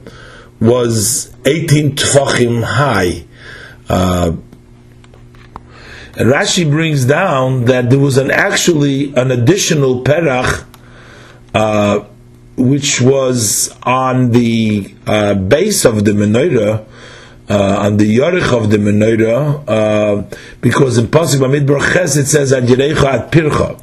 was 0.61 1.35
18 1.45 1.97
tfachim 1.97 2.63
high. 2.63 3.25
Uh, 3.89 4.37
and 6.17 6.29
Rashi 6.29 6.69
brings 6.69 7.05
down 7.05 7.67
that 7.67 7.91
there 7.91 7.99
was 7.99 8.17
an 8.17 8.31
actually 8.31 9.15
an 9.15 9.31
additional 9.31 10.03
perach 10.03 10.65
uh, 11.55 12.05
which 12.57 13.01
was 13.01 13.75
on 13.83 14.31
the 14.31 14.95
uh, 15.07 15.35
base 15.35 15.85
of 15.85 16.05
the 16.05 16.13
menorah, 16.13 16.85
uh, 17.51 17.87
on 17.87 17.97
the 17.97 18.17
yorich 18.17 18.57
of 18.57 18.71
the 18.71 18.79
menorah, 18.79 19.65
uh, 19.69 20.37
because 20.61 20.97
in 20.97 21.07
Pasuk 21.07 21.41
Bamidbar 21.41 21.93
Ches 21.93 22.17
it 22.17 22.27
says 22.27 22.53
at 22.53 22.63
at 22.63 23.33
Pircha. 23.33 23.79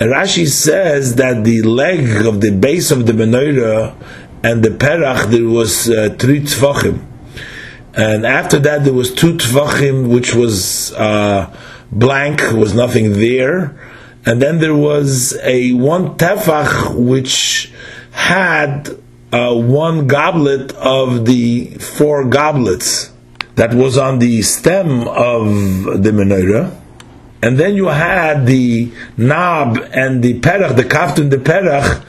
And 0.00 0.12
Rashi 0.12 0.46
says 0.46 1.16
that 1.16 1.42
the 1.42 1.62
leg 1.62 2.24
of 2.24 2.40
the 2.40 2.52
base 2.52 2.92
of 2.92 3.06
the 3.06 3.12
menorah 3.12 3.94
and 4.44 4.62
the 4.62 4.68
perach 4.68 5.30
there 5.30 5.48
was 5.48 5.90
uh, 5.90 6.14
three 6.18 6.40
tfachim, 6.42 7.04
and 7.94 8.24
after 8.24 8.60
that 8.60 8.84
there 8.84 8.92
was 8.92 9.12
two 9.12 9.32
tfachim 9.32 10.08
which 10.08 10.34
was 10.34 10.92
uh, 10.92 11.52
blank, 11.90 12.42
was 12.52 12.74
nothing 12.74 13.14
there 13.14 13.74
and 14.28 14.42
then 14.42 14.58
there 14.58 14.74
was 14.74 15.38
a 15.42 15.72
one 15.72 16.18
tefach 16.18 16.94
which 16.94 17.72
had 18.10 18.90
uh, 19.32 19.54
one 19.54 20.06
goblet 20.06 20.72
of 20.72 21.26
the 21.26 21.66
four 21.78 22.24
goblets 22.24 23.12
that 23.56 23.74
was 23.74 23.98
on 23.98 24.18
the 24.18 24.42
stem 24.42 25.06
of 25.08 25.44
the 26.02 26.10
menorah. 26.10 26.74
And 27.42 27.58
then 27.58 27.74
you 27.74 27.86
had 27.86 28.46
the 28.46 28.90
knob 29.16 29.78
and 29.92 30.22
the 30.24 30.40
perach, 30.40 30.76
the 30.76 30.82
kaftan, 30.82 31.30
the 31.30 31.36
perach, 31.36 32.04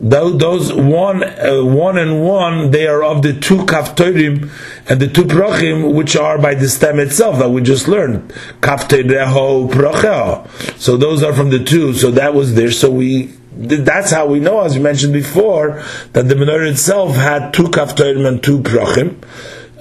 those 0.00 0.72
one, 0.72 1.22
uh, 1.22 1.62
one 1.62 1.98
and 1.98 2.22
one, 2.24 2.70
they 2.70 2.86
are 2.86 3.02
of 3.02 3.22
the 3.22 3.38
two 3.38 3.58
kaftorim 3.66 4.50
and 4.88 5.00
the 5.00 5.08
two 5.08 5.24
prochim, 5.24 5.92
which 5.94 6.16
are 6.16 6.38
by 6.38 6.54
the 6.54 6.68
stem 6.68 6.98
itself 6.98 7.38
that 7.38 7.50
we 7.50 7.60
just 7.60 7.88
learned. 7.88 8.30
Kaftereho 8.60 9.70
procheo. 9.70 10.48
So 10.78 10.96
those 10.96 11.22
are 11.22 11.34
from 11.34 11.50
the 11.50 11.62
two. 11.62 11.92
So 11.92 12.10
that 12.12 12.32
was 12.32 12.54
there. 12.54 12.70
So 12.70 12.90
we, 12.90 13.34
that's 13.52 14.10
how 14.10 14.26
we 14.26 14.40
know, 14.40 14.60
as 14.60 14.76
we 14.76 14.82
mentioned 14.82 15.12
before, 15.12 15.82
that 16.12 16.28
the 16.28 16.34
menorah 16.34 16.70
itself 16.70 17.14
had 17.16 17.52
two 17.52 17.64
kaftorim 17.64 18.26
and 18.26 18.42
two 18.42 18.60
prochim. 18.60 19.22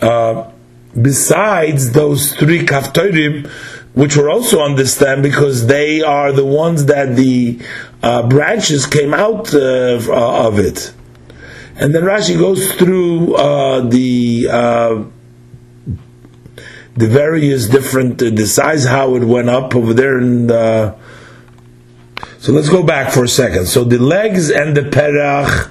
Uh, 0.02 0.50
besides 1.00 1.92
those 1.92 2.34
three 2.34 2.66
kaftorim, 2.66 3.48
which 3.94 4.16
were 4.16 4.30
also 4.30 4.76
the 4.76 4.88
stem 4.88 5.22
because 5.22 5.68
they 5.68 6.02
are 6.02 6.32
the 6.32 6.46
ones 6.46 6.86
that 6.86 7.16
the 7.16 7.60
uh, 8.02 8.28
branches 8.28 8.86
came 8.86 9.14
out 9.14 9.54
uh, 9.54 10.00
of 10.48 10.60
it. 10.60 10.94
And 11.76 11.94
then 11.94 12.04
Rashi 12.04 12.38
goes 12.38 12.74
through 12.76 13.36
uh, 13.36 13.82
the 13.82 14.48
uh, 14.52 15.04
the 17.00 17.08
various 17.08 17.70
different, 17.70 18.22
uh, 18.22 18.30
the 18.30 18.46
size 18.46 18.84
how 18.86 19.16
it 19.16 19.24
went 19.24 19.50
up 19.50 19.74
over 19.74 19.94
there 19.94 20.18
and, 20.18 20.52
uh, 20.52 20.96
so 22.40 22.54
let's 22.54 22.70
go 22.70 22.84
back 22.84 23.12
for 23.12 23.26
a 23.26 23.28
second. 23.28 23.66
So 23.66 23.84
the 23.84 24.00
legs 24.00 24.50
and 24.50 24.76
the 24.76 24.82
perach 24.82 25.70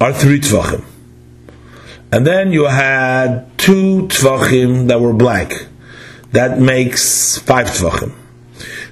are 0.00 0.12
three 0.14 0.40
tvachim. 0.40 0.84
And 2.10 2.26
then 2.26 2.52
you 2.52 2.64
had 2.64 3.46
two 3.58 4.08
tvachim 4.08 4.88
that 4.88 5.00
were 5.00 5.12
blank. 5.12 5.66
That 6.32 6.58
makes 6.58 7.38
five 7.38 7.66
tvachim. 7.66 8.14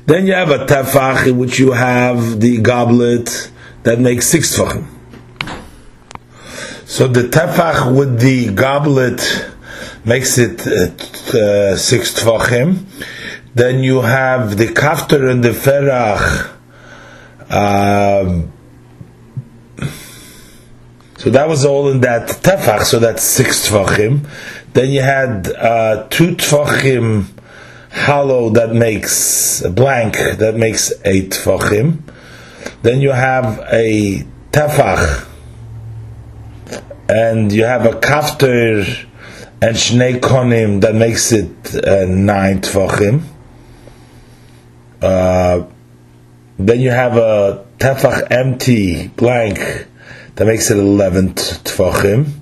Then 0.07 0.27
you 0.27 0.35
have 0.35 0.51
a 0.51 0.67
tefach 0.67 1.27
in 1.27 1.39
which 1.39 1.59
you 1.59 1.73
have 1.73 2.41
the 2.41 2.59
goblet 2.59 3.51
that 3.85 3.99
makes 3.99 4.27
six 4.27 4.57
tvachim. 4.57 4.87
So 6.85 7.09
the 7.09 7.23
tefach 7.23 7.97
with 7.97 8.21
the 8.21 8.53
goblet 8.53 9.47
makes 10.05 10.37
it 10.37 10.67
uh, 10.67 11.39
uh, 11.39 11.77
six 11.77 12.23
tvachim. 12.23 12.85
Then 13.55 13.83
you 13.83 14.03
have 14.03 14.59
the 14.59 14.67
kafter 14.67 15.31
and 15.31 15.43
the 15.43 15.51
ferach. 15.51 16.58
Um, 17.51 18.53
so 21.17 21.31
that 21.31 21.49
was 21.49 21.65
all 21.65 21.91
in 21.91 22.01
that 22.03 22.29
tefach. 22.29 22.85
So 22.85 22.99
that's 22.99 23.23
six 23.23 23.69
tvachim. 23.69 24.29
Then 24.73 24.91
you 24.91 25.03
had 25.03 25.49
uh, 25.49 26.07
two 26.11 26.37
tvachim 26.37 27.27
hollow 27.91 28.51
that 28.51 28.75
makes 28.75 29.63
a 29.63 29.71
blank 29.71 30.15
that 30.15 30.55
makes 30.57 30.93
eight 31.05 31.31
tvachim. 31.31 32.03
Then 32.83 33.01
you 33.01 33.11
have 33.11 33.61
a 33.73 34.25
tefach, 34.53 35.27
and 37.09 37.51
you 37.53 37.65
have 37.65 37.87
a 37.87 37.99
kafter 37.99 39.07
and 39.61 39.75
shnei 39.75 40.21
konim 40.21 40.83
that 40.83 40.95
makes 40.95 41.33
it 41.33 41.51
uh, 41.75 42.05
nine 42.07 42.61
tvachim. 42.61 43.23
Uh, 45.03 45.65
then 46.59 46.81
you 46.81 46.91
have 46.91 47.17
a 47.17 47.65
tefach 47.79 48.31
empty 48.31 49.09
blank 49.09 49.87
that 50.35 50.47
makes 50.47 50.71
it 50.71 50.77
eleven 50.79 51.35
tvachim. 51.35 52.33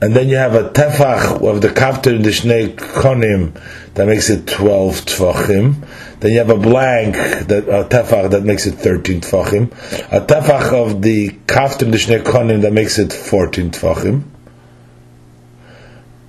And 0.00 0.16
then 0.16 0.28
you 0.28 0.36
have 0.36 0.54
a 0.54 0.68
tefach 0.70 1.48
of 1.48 1.60
the 1.60 1.68
kafter 1.68 2.14
and 2.16 2.24
the 2.24 2.30
shnei 2.30 2.74
konim 2.74 3.52
that 3.94 4.06
makes 4.06 4.30
it 4.30 4.46
twelve 4.48 4.96
tvachim. 5.06 5.86
Then 6.18 6.32
you 6.32 6.38
have 6.38 6.50
a 6.50 6.58
blank 6.58 7.14
that 7.14 7.68
a 7.68 7.88
tefach 7.88 8.30
that 8.32 8.42
makes 8.42 8.66
it 8.66 8.72
thirteen 8.72 9.20
tvachim. 9.20 9.70
A 10.12 10.20
tefach 10.26 10.72
of 10.72 11.02
the 11.02 11.30
kafter 11.46 11.82
and 11.82 11.94
the 11.94 11.98
shnei 11.98 12.22
konim 12.22 12.62
that 12.62 12.72
makes 12.72 12.98
it 12.98 13.12
fourteen 13.12 13.70
tvachim. 13.70 14.24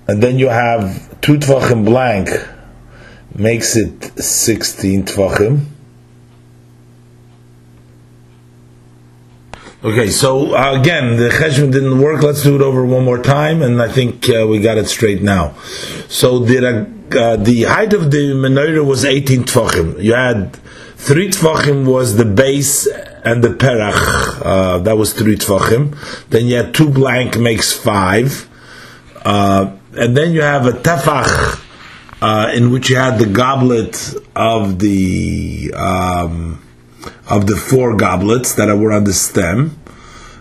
And 0.06 0.22
then 0.22 0.38
you 0.38 0.48
have 0.48 1.20
two 1.20 1.38
tvachim 1.38 1.84
blank 1.84 2.28
makes 3.34 3.76
it 3.76 4.18
sixteen 4.22 5.04
tvachim. 5.04 5.66
Okay, 9.84 10.08
so 10.08 10.56
uh, 10.56 10.80
again, 10.80 11.18
the 11.18 11.28
cheshbon 11.28 11.70
didn't 11.70 12.00
work. 12.00 12.22
Let's 12.22 12.42
do 12.42 12.56
it 12.56 12.62
over 12.62 12.86
one 12.86 13.04
more 13.04 13.22
time, 13.22 13.60
and 13.60 13.82
I 13.82 13.92
think 13.92 14.26
uh, 14.30 14.46
we 14.48 14.58
got 14.58 14.78
it 14.78 14.88
straight 14.88 15.20
now. 15.20 15.56
So 16.08 16.38
the 16.38 16.88
uh, 17.14 17.36
the 17.36 17.64
height 17.64 17.92
of 17.92 18.10
the 18.10 18.32
menorah 18.32 18.82
was 18.82 19.04
18 19.04 19.42
tefachim. 19.42 20.02
You 20.02 20.14
had 20.14 20.56
three 20.96 21.28
tefachim 21.28 21.84
was 21.84 22.16
the 22.16 22.24
base 22.24 22.86
and 23.26 23.44
the 23.44 23.50
perach. 23.50 24.40
Uh, 24.42 24.78
that 24.78 24.96
was 24.96 25.12
three 25.12 25.36
tefachim. 25.36 25.94
Then 26.30 26.46
you 26.46 26.56
had 26.56 26.72
two 26.72 26.88
blank 26.88 27.38
makes 27.38 27.74
five, 27.74 28.48
uh, 29.22 29.70
and 29.98 30.16
then 30.16 30.32
you 30.32 30.40
have 30.40 30.64
a 30.64 30.72
tefach 30.72 31.62
uh, 32.22 32.52
in 32.54 32.70
which 32.70 32.88
you 32.88 32.96
had 32.96 33.18
the 33.18 33.26
goblet 33.26 34.14
of 34.34 34.78
the. 34.78 35.74
Um, 35.76 36.63
of 37.28 37.46
the 37.46 37.56
four 37.56 37.96
goblets 37.96 38.54
that 38.54 38.74
were 38.76 38.92
on 38.92 39.04
the 39.04 39.12
stem. 39.12 39.78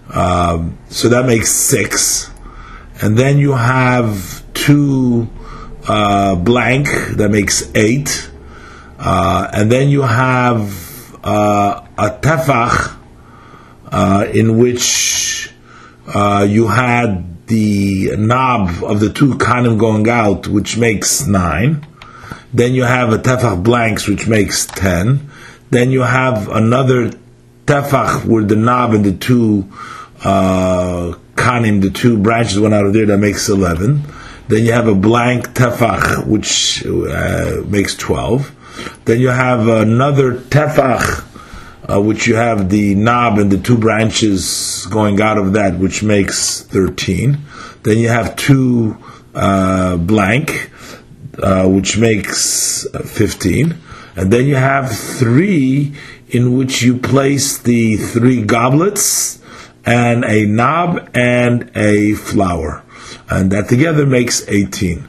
Um, 0.10 0.77
so 0.89 1.10
that 1.10 1.25
makes 1.25 1.51
six. 1.51 2.29
And 3.01 3.17
then 3.17 3.38
you 3.38 3.53
have 3.53 4.43
two 4.53 5.27
uh, 5.88 6.36
blank, 6.36 6.88
that 7.17 7.29
makes 7.29 7.70
eight. 7.75 8.29
Uh, 9.00 9.50
and 9.53 9.72
then 9.72 9.89
you 9.89 10.01
have 10.01 11.15
uh, 11.24 11.86
a 11.98 12.10
tefach 12.22 12.98
uh, 13.92 14.25
in 14.33 14.57
which 14.57 15.51
uh, 16.07 16.46
you 16.50 16.68
had 16.68 17.48
the 17.48 18.16
knob 18.18 18.83
of 18.83 19.00
the 19.00 19.11
two 19.11 19.35
kanim 19.35 19.77
going 19.77 20.07
out, 20.09 20.48
which 20.48 20.77
makes 20.77 21.27
nine. 21.27 21.85
Then 22.53 22.74
you 22.74 22.83
have 22.83 23.11
a 23.11 23.18
tefach 23.18 23.64
blanks, 23.64 24.07
which 24.07 24.27
makes 24.27 24.66
ten. 24.66 25.29
Then 25.74 25.90
you 25.90 26.01
have 26.01 26.50
another 26.50 27.09
tefach 27.66 28.25
where 28.25 28.44
the 28.44 28.55
knob 28.55 28.94
and 28.94 29.03
the 29.03 29.14
two 29.14 29.68
uh, 30.24 31.16
kanim, 31.33 31.81
the 31.81 31.90
two 31.90 32.20
branches 32.20 32.59
went 32.59 32.75
out 32.75 32.86
of 32.86 32.94
there, 32.94 33.07
that 33.07 33.18
makes 33.18 33.50
11. 33.50 34.03
Then 34.50 34.66
you 34.66 34.72
have 34.72 34.88
a 34.88 34.94
blank 34.94 35.55
tefach, 35.55 36.27
which 36.27 36.86
uh, 36.86 37.64
makes 37.66 37.96
12. 37.96 39.01
Then 39.05 39.20
you 39.20 39.29
have 39.29 39.68
another 39.68 40.33
tefach, 40.36 41.25
uh, 41.90 42.00
which 42.00 42.27
you 42.27 42.36
have 42.36 42.70
the 42.70 42.94
knob 42.94 43.40
and 43.40 43.51
the 43.51 43.57
two 43.57 43.79
branches 43.79 44.86
going 44.92 45.20
out 45.22 45.40
of 45.40 45.53
that, 45.53 45.79
which 45.79 46.03
makes 46.03 46.62
13. 46.62 47.40
Then 47.81 47.98
you 47.98 48.09
have 48.09 48.36
two 48.36 48.96
uh, 49.33 49.98
blank, 49.98 50.70
uh, 51.42 51.68
which 51.68 51.98
makes 51.98 52.86
15. 52.94 53.75
And 54.16 54.32
then 54.32 54.46
you 54.46 54.56
have 54.56 54.92
three 54.96 55.94
in 56.30 56.58
which 56.58 56.82
you 56.82 56.98
place 56.98 57.58
the 57.58 57.98
three 57.98 58.44
goblets 58.44 59.42
and 59.86 60.24
a 60.26 60.46
knob 60.46 61.10
and 61.14 61.72
a 61.76 62.14
flower. 62.14 62.84
And 63.30 63.52
that 63.52 63.70
together 63.70 64.06
makes 64.06 64.48
18. 64.48 65.08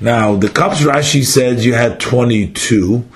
Now, 0.00 0.36
the 0.36 0.48
cups 0.48 0.82
Rashi 0.82 1.24
says 1.24 1.64
you 1.64 1.74
had 1.74 2.00
22. 2.00 3.08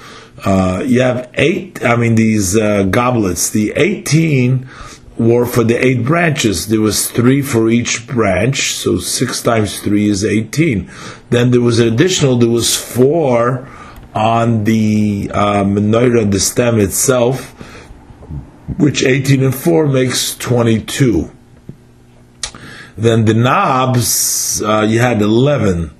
Uh, 0.45 0.83
you 0.87 1.01
have 1.01 1.31
eight, 1.35 1.85
I 1.85 1.97
mean, 1.97 2.15
these 2.15 2.57
uh, 2.57 2.85
goblets. 2.85 3.51
The 3.51 3.73
18 3.77 4.69
were 5.19 5.45
for 5.45 5.65
the 5.65 5.75
eight 5.75 6.05
branches. 6.05 6.69
There 6.69 6.81
was 6.81 7.11
three 7.11 7.43
for 7.43 7.69
each 7.69 8.07
branch, 8.07 8.75
so 8.75 8.99
six 8.99 9.43
times 9.43 9.81
three 9.81 10.09
is 10.09 10.25
18. 10.25 10.91
Then 11.31 11.51
there 11.51 11.61
was 11.61 11.81
an 11.81 11.89
additional, 11.89 12.37
there 12.37 12.49
was 12.49 12.77
four 12.77 13.69
on 14.19 14.65
the 14.65 15.31
uh, 15.33 15.63
menorah, 15.63 16.29
the 16.29 16.41
stem 16.41 16.81
itself, 16.81 17.53
which 18.77 19.05
18 19.05 19.45
and 19.45 19.55
4 19.55 19.87
makes 19.87 20.37
22. 20.37 21.31
Then 22.97 23.27
the 23.27 23.35
knobs, 23.35 24.61
uh, 24.61 24.81
you 24.81 24.99
had 24.99 25.23
11. 25.23 25.95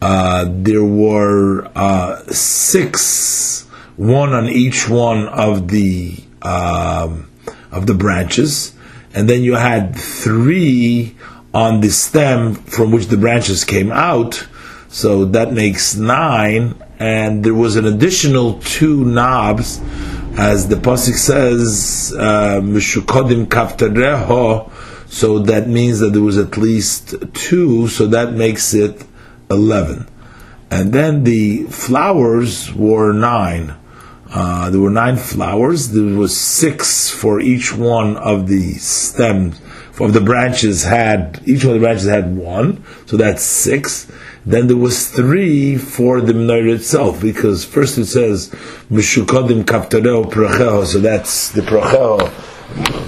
Uh, 0.00 0.44
there 0.48 0.84
were 0.84 1.68
uh, 1.74 2.22
six, 2.28 3.62
one 3.96 4.32
on 4.32 4.48
each 4.48 4.88
one 4.88 5.26
of 5.26 5.66
the 5.66 6.22
um, 6.42 7.28
of 7.72 7.86
the 7.86 7.94
branches, 7.94 8.74
and 9.12 9.28
then 9.28 9.42
you 9.42 9.54
had 9.54 9.96
three 9.96 11.16
on 11.52 11.80
the 11.80 11.88
stem 11.88 12.54
from 12.54 12.92
which 12.92 13.06
the 13.06 13.16
branches 13.16 13.64
came 13.64 13.90
out. 13.90 14.46
So 14.96 15.26
that 15.26 15.52
makes 15.52 15.94
nine, 15.94 16.74
and 16.98 17.44
there 17.44 17.52
was 17.52 17.76
an 17.76 17.84
additional 17.84 18.60
two 18.60 19.04
knobs, 19.04 19.78
as 20.38 20.68
the 20.68 20.76
pasuk 20.76 21.16
says, 21.16 22.14
"Mishukodim 22.16 23.44
uh, 23.52 24.70
So 25.10 25.38
that 25.40 25.68
means 25.68 25.98
that 25.98 26.14
there 26.14 26.22
was 26.22 26.38
at 26.38 26.56
least 26.56 27.14
two. 27.34 27.88
So 27.88 28.06
that 28.06 28.32
makes 28.32 28.72
it 28.72 29.04
eleven. 29.50 30.08
And 30.70 30.94
then 30.94 31.24
the 31.24 31.64
flowers 31.64 32.72
were 32.72 33.12
nine. 33.12 33.74
Uh, 34.30 34.70
there 34.70 34.80
were 34.80 34.88
nine 35.04 35.18
flowers. 35.18 35.90
There 35.90 36.16
was 36.18 36.34
six 36.34 37.10
for 37.10 37.38
each 37.38 37.76
one 37.76 38.16
of 38.16 38.48
the 38.48 38.72
stems 38.78 39.60
of 40.00 40.14
the 40.14 40.22
branches. 40.22 40.84
Had 40.84 41.42
each 41.44 41.66
one 41.66 41.74
of 41.74 41.80
the 41.82 41.86
branches 41.86 42.08
had 42.08 42.34
one, 42.34 42.82
so 43.04 43.18
that's 43.18 43.42
six. 43.42 44.10
Then 44.46 44.68
there 44.68 44.76
was 44.76 45.08
three 45.10 45.76
for 45.76 46.20
the 46.20 46.32
menorah 46.32 46.76
itself, 46.76 47.20
because 47.20 47.64
first 47.64 47.98
it 47.98 48.06
says 48.06 48.50
mishukodim 48.90 49.64
kaptareo 49.64 50.30
pracheo, 50.30 50.86
so 50.86 51.00
that's 51.00 51.50
the 51.50 51.62
pracheo. 51.62 52.30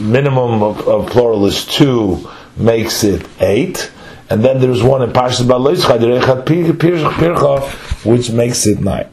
Minimum 0.01 0.65
of, 0.65 0.89
of, 0.89 1.11
plural 1.11 1.47
is 1.47 1.65
two, 1.65 2.29
makes 2.57 3.05
it 3.05 3.25
eight, 3.41 3.93
and 4.29 4.45
then 4.45 4.61
there's 4.61 4.83
one 4.83 5.01
in 5.03 5.11
Parshas 5.11 5.47
Baloischa, 5.47 5.99
which 8.05 8.31
makes 8.31 8.67
it 8.67 8.81
nine. 8.81 9.09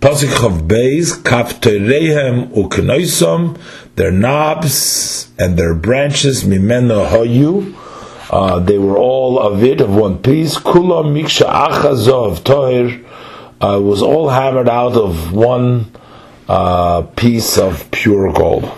Pasuk 0.00 0.28
Chav 0.28 0.66
Beis, 0.66 1.12
Kapterehem 1.22 2.48
Uknoisom, 2.54 3.60
their 3.96 4.10
knobs 4.10 5.28
and 5.38 5.58
their 5.58 5.74
branches, 5.74 6.44
Mimeno 6.44 7.06
Hoyu, 7.08 7.74
Uh, 8.30 8.60
they 8.60 8.78
were 8.78 8.96
all 8.96 9.40
of 9.40 9.64
it 9.64 9.80
of 9.80 9.92
one 9.92 10.16
piece. 10.18 10.56
Kula 10.56 11.04
miksha 11.04 11.50
achazov 11.50 12.44
toir 12.44 13.00
was 13.60 14.02
all 14.02 14.28
hammered 14.28 14.68
out 14.68 14.92
of 14.92 15.32
one 15.32 15.90
uh, 16.48 17.02
piece 17.16 17.58
of 17.58 17.90
pure 17.90 18.32
gold. 18.32 18.70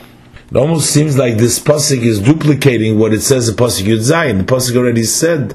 It 0.51 0.57
almost 0.57 0.91
seems 0.91 1.19
like 1.19 1.37
this 1.37 1.59
pasuk 1.59 2.03
is 2.03 2.21
duplicating 2.21 2.99
what 2.99 3.13
it 3.13 3.21
says 3.21 3.49
in 3.49 3.55
pasuk 3.55 3.85
Yud 3.85 4.01
Zayin. 4.01 4.39
The 4.39 4.45
pasuk 4.45 4.77
already 4.77 5.05
said 5.05 5.55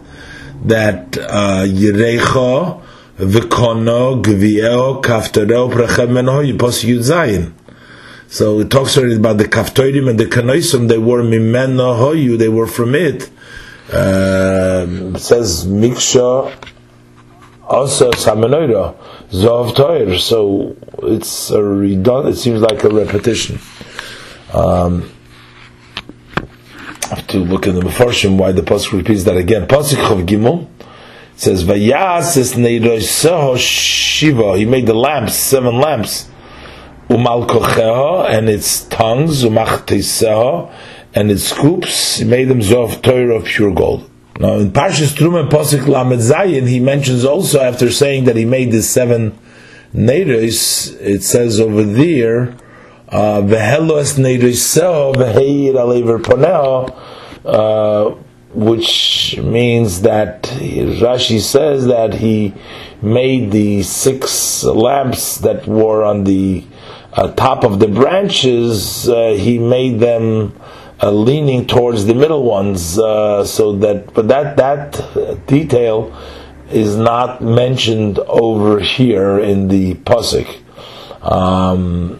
that 0.66 1.18
uh, 1.18 1.66
Yerecha 1.68 2.82
v'kono 3.18 4.24
gvieo 4.24 5.04
kaftareo 5.04 5.72
prachem 5.72 6.10
menoy 6.10 6.56
pasuk 6.56 6.90
Yud 6.90 7.00
Zayin. 7.00 7.54
So 8.28 8.60
it 8.60 8.70
talks 8.70 8.98
already 8.98 9.16
about 9.16 9.38
the 9.38 9.46
kaftorim 9.46 10.10
and 10.10 10.20
the 10.20 10.26
kanoisim. 10.26 10.88
They 10.88 10.98
were 10.98 11.24
mimeno 11.24 11.98
hoyu. 11.98 12.38
They 12.38 12.50
were 12.50 12.68
from 12.68 12.94
it. 12.94 13.30
Uh, 13.92 14.86
it 15.16 15.20
says 15.20 15.66
miksha 15.66 16.54
also 17.64 18.12
samenoira 18.12 18.96
zov 19.30 19.76
toir. 19.76 20.20
So 20.20 20.76
it's 21.04 21.50
a 21.52 21.64
redundant. 21.64 22.36
It 22.36 22.40
seems 22.40 22.62
like 22.62 22.84
a 22.84 22.90
repetition. 22.90 23.60
Um, 24.54 25.10
I 27.10 27.16
have 27.16 27.28
to 27.28 27.38
look 27.38 27.68
in 27.68 27.76
the 27.76 27.82
Mefarshim 27.82 28.38
why 28.38 28.52
the 28.52 28.62
pasuk 28.62 28.94
repeats 28.98 29.24
that 29.24 29.38
again. 29.38 29.68
Pasuk 29.68 29.96
Chav 29.96 30.26
Gimel 30.26 30.68
says 31.36 31.64
Vayasis 31.64 32.56
Neiroseho 32.56 33.58
Shiva. 33.58 34.58
He 34.58 34.66
made 34.66 34.86
the 34.86 34.94
lamps, 34.94 35.36
seven 35.36 35.80
lamps 35.80 36.30
umalkocheha 37.10 38.30
and 38.30 38.50
its 38.50 38.84
tongues, 38.86 39.44
umachtiseha 39.44 40.72
and 41.14 41.32
its 41.32 41.44
scoops, 41.44 42.22
made 42.22 42.46
them 42.46 42.60
zov 42.60 43.02
Torah 43.02 43.36
of 43.38 43.46
pure 43.46 43.74
gold. 43.74 44.10
Now 44.40 44.58
in 44.58 44.72
Parshas 44.72 45.16
Truma 45.16 45.50
Posik 45.50 45.88
Lamed 45.88 46.22
Zayin, 46.22 46.68
he 46.68 46.80
mentions 46.80 47.26
also 47.26 47.60
after 47.60 47.92
saying 47.92 48.26
that 48.26 48.36
he 48.36 48.46
made 48.46 48.72
the 48.72 48.84
seven 48.84 49.38
neiros, 49.94 50.96
it 51.02 51.24
says 51.24 51.60
over 51.60 51.84
there, 51.84 52.56
Vehelos 53.10 54.20
neiroseho 54.20 55.16
veheyir 55.16 55.74
alever 55.74 56.20
poneho, 56.20 56.94
uh, 57.46 58.16
which 58.54 59.38
means 59.38 60.02
that 60.02 60.44
Rashi 60.44 61.40
says 61.40 61.86
that 61.88 62.16
he 62.16 62.54
made 63.02 63.52
the 63.52 63.84
six 63.84 64.64
lamps 64.64 65.38
that 65.40 65.68
were 65.68 66.04
on 66.04 66.26
the 66.26 66.66
uh, 67.14 67.32
top 67.34 67.64
of 67.64 67.80
the 67.80 67.88
branches, 67.88 69.10
uh, 69.10 69.36
he 69.38 69.58
made 69.58 70.00
them 70.00 70.60
uh, 71.02 71.12
leaning 71.12 71.68
towards 71.68 72.06
the 72.06 72.16
middle 72.16 72.44
ones, 72.44 72.98
uh, 72.98 73.46
so 73.46 73.74
that 73.78 74.14
but 74.14 74.28
that 74.28 74.58
that 74.58 75.46
detail 75.48 76.16
is 76.72 76.98
not 76.98 77.42
mentioned 77.42 78.20
over 78.20 78.80
here 78.80 79.40
in 79.40 79.68
the 79.68 79.94
pasuk. 79.96 80.48
Um, 81.22 82.20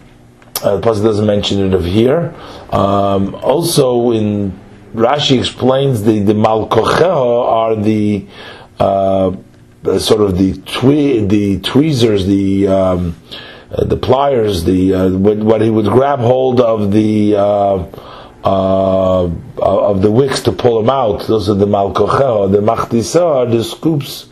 uh, 0.62 0.76
the 0.76 0.80
pasuk 0.80 1.02
doesn't 1.02 1.26
mention 1.26 1.66
it 1.66 1.74
of 1.74 1.84
here. 1.84 2.34
Um, 2.70 3.34
also, 3.36 4.12
in 4.12 4.58
Rashi 4.94 5.38
explains 5.38 6.02
the 6.02 6.20
the 6.20 6.34
malkocheho 6.34 7.44
are 7.46 7.76
the 7.76 8.26
uh, 8.78 9.36
sort 9.98 10.20
of 10.20 10.38
the 10.38 10.52
twe- 10.52 11.28
the 11.28 11.58
tweezers, 11.60 12.26
the 12.26 12.68
um, 12.68 13.16
uh, 13.70 13.84
the 13.84 13.96
pliers, 13.96 14.64
the 14.64 14.94
uh, 14.94 15.10
what 15.10 15.60
he 15.60 15.68
would 15.68 15.86
grab 15.86 16.20
hold 16.20 16.60
of 16.60 16.92
the 16.92 17.36
uh, 18.44 19.24
uh, 19.24 19.28
of 19.58 20.02
the 20.02 20.10
wicks 20.10 20.42
to 20.42 20.52
pull 20.52 20.80
them 20.80 20.90
out. 20.90 21.26
Those 21.26 21.48
are 21.48 21.54
the 21.54 21.66
malkochel. 21.66 22.52
The 22.52 22.58
machdisa 22.58 23.50
the 23.50 23.64
scoops 23.64 24.28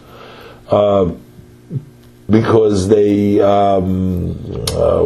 uh, 0.70 1.12
because 2.30 2.88
they 2.88 3.40
um, 3.40 4.34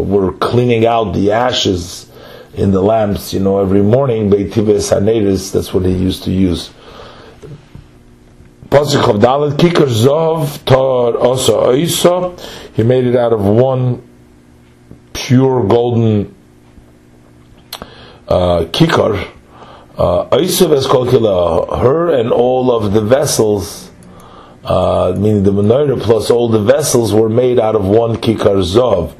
were 0.08 0.32
cleaning 0.32 0.86
out 0.86 1.12
the 1.12 1.32
ashes 1.32 2.10
in 2.54 2.72
the 2.72 2.82
lamps. 2.82 3.32
You 3.32 3.40
know, 3.40 3.58
every 3.58 3.82
morning 3.82 4.30
beitives 4.30 4.90
haneris. 4.90 5.52
That's 5.52 5.72
what 5.72 5.84
he 5.84 5.92
used 5.92 6.24
to 6.24 6.30
use. 6.30 6.70
Pasuk 8.68 9.14
of 9.14 9.20
Dalet 9.20 9.56
Kikar 9.56 9.88
Zov 9.88 10.64
Tor 10.64 11.16
Osa 11.18 11.52
Oisa. 11.52 12.38
He 12.74 12.84
made 12.84 13.04
it 13.04 13.16
out 13.16 13.32
of 13.32 13.44
one 13.44 14.06
pure 15.12 15.66
golden 15.66 16.34
uh, 18.30 18.64
kikar, 18.66 19.28
uh, 19.98 20.28
her 21.76 22.14
and 22.14 22.32
all 22.32 22.70
of 22.70 22.92
the 22.92 23.00
vessels, 23.00 23.90
uh, 24.64 25.14
meaning 25.18 25.42
the 25.42 25.52
menorah 25.52 26.00
plus 26.00 26.30
all 26.30 26.48
the 26.48 26.60
vessels 26.60 27.12
were 27.12 27.28
made 27.28 27.58
out 27.58 27.74
of 27.74 27.84
one 27.84 28.16
kikar 28.16 28.62
zov. 28.62 29.14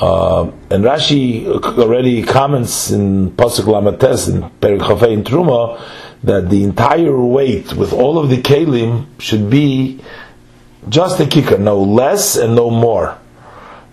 Uh, 0.00 0.44
and 0.70 0.84
Rashi 0.84 1.46
already 1.78 2.22
comments 2.22 2.92
in 2.92 3.32
Pasuk 3.32 3.64
Lamates 3.64 4.32
in 4.32 4.48
Perik 4.60 5.12
in 5.12 5.24
Truma 5.24 5.80
that 6.22 6.48
the 6.48 6.62
entire 6.62 7.20
weight 7.20 7.72
with 7.72 7.92
all 7.92 8.18
of 8.18 8.30
the 8.30 8.36
kelim 8.36 9.06
should 9.18 9.50
be 9.50 10.00
just 10.88 11.18
a 11.18 11.24
kikar, 11.24 11.58
no 11.58 11.82
less 11.82 12.36
and 12.36 12.54
no 12.54 12.70
more. 12.70 13.18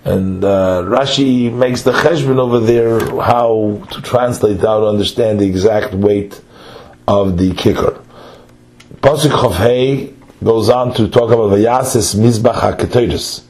And 0.06 0.46
uh, 0.46 0.84
Rashi 0.86 1.52
makes 1.52 1.82
the 1.82 1.92
cheshbon 1.92 2.38
over 2.38 2.60
there 2.60 3.00
how 3.00 3.82
to 3.92 4.02
translate, 4.04 4.60
how 4.60 4.82
to 4.82 4.86
understand 4.86 5.40
the 5.40 5.48
exact 5.48 5.96
weight 5.96 6.40
of 7.08 7.40
the 7.40 7.56
kicker. 7.56 8.00
Pasuk 8.98 9.32
Chavhei 9.32 10.14
goes 10.44 10.70
on 10.70 10.94
to 10.94 11.08
talk 11.08 11.32
about 11.32 11.50
Vayasis 11.50 12.16
Mizbach 12.16 12.60
HaKetoris. 12.60 13.46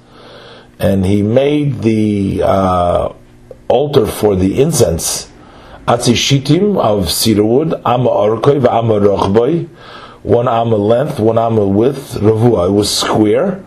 And 0.80 1.06
he 1.06 1.22
made 1.22 1.82
the 1.82 2.42
uh, 2.44 3.14
altar 3.68 4.08
for 4.08 4.38
the 4.38 4.62
incense, 4.62 5.30
Atzishitim 5.90 6.78
of 6.78 7.12
cedar 7.12 7.44
wood, 7.44 7.74
Amma 7.86 8.10
Orkoi, 8.10 8.66
Amma 8.66 9.02
Rochboi, 9.02 9.68
one 10.24 10.48
Amma 10.48 10.78
length, 10.78 11.20
one 11.20 11.38
Amma 11.38 11.68
width, 11.68 12.14
Ravua. 12.14 12.70
It 12.70 12.72
was 12.72 12.98
square 12.98 13.65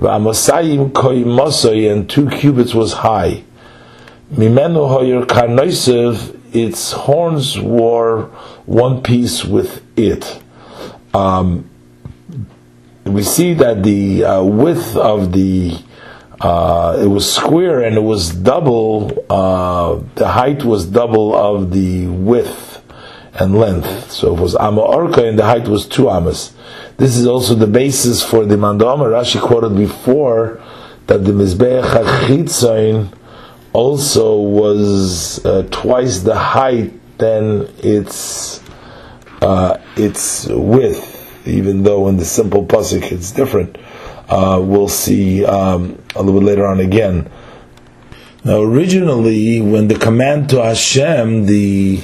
V'amosayim 0.00 0.94
koi 0.94 1.24
mosoi, 1.24 1.92
and 1.92 2.08
two 2.08 2.30
cubits 2.30 2.72
was 2.72 2.94
high. 2.94 3.44
Mimenu 4.32 4.88
hoyer 4.88 5.26
karnoisev, 5.26 6.38
its 6.54 6.92
horns 6.92 7.60
were 7.60 8.30
one 8.64 9.02
piece 9.02 9.44
with 9.44 9.82
it. 9.98 10.42
Um, 11.12 11.68
we 13.04 13.22
see 13.22 13.52
that 13.54 13.82
the 13.82 14.24
uh, 14.24 14.42
width 14.42 14.96
of 14.96 15.32
the 15.32 15.78
uh, 16.40 16.96
it 16.98 17.06
was 17.06 17.30
square 17.30 17.82
and 17.82 17.96
it 17.96 18.02
was 18.02 18.30
double. 18.30 19.26
Uh, 19.28 20.00
the 20.14 20.28
height 20.28 20.64
was 20.64 20.86
double 20.86 21.34
of 21.34 21.72
the 21.72 22.06
width 22.06 22.82
and 23.34 23.54
length. 23.58 24.10
So 24.10 24.34
it 24.34 24.40
was 24.40 24.56
amma 24.56 24.80
orka, 24.80 25.28
and 25.28 25.38
the 25.38 25.44
height 25.44 25.68
was 25.68 25.86
two 25.86 26.08
amas. 26.08 26.54
This 27.00 27.16
is 27.16 27.26
also 27.26 27.54
the 27.54 27.66
basis 27.66 28.22
for 28.22 28.44
the 28.44 28.56
Mandama 28.56 29.06
Rashi 29.06 29.40
quoted 29.40 29.74
before 29.74 30.60
that 31.06 31.24
the 31.24 31.32
Mizbeach 31.32 31.82
HaChitzain 31.82 33.10
also 33.72 34.38
was 34.38 35.42
uh, 35.46 35.66
twice 35.70 36.18
the 36.18 36.34
height 36.34 36.92
than 37.16 37.72
its 37.78 38.62
uh, 39.40 39.78
its 39.96 40.46
width, 40.48 41.46
even 41.46 41.84
though 41.84 42.06
in 42.08 42.18
the 42.18 42.24
simple 42.26 42.66
pasuk 42.66 43.10
it's 43.10 43.30
different. 43.30 43.78
Uh, 44.28 44.60
we'll 44.62 44.86
see 44.86 45.42
um, 45.46 45.98
a 46.14 46.22
little 46.22 46.38
bit 46.38 46.46
later 46.48 46.66
on 46.66 46.80
again. 46.80 47.30
Now, 48.44 48.60
originally, 48.60 49.62
when 49.62 49.88
the 49.88 49.98
command 49.98 50.50
to 50.50 50.62
Hashem, 50.62 51.46
the 51.46 52.02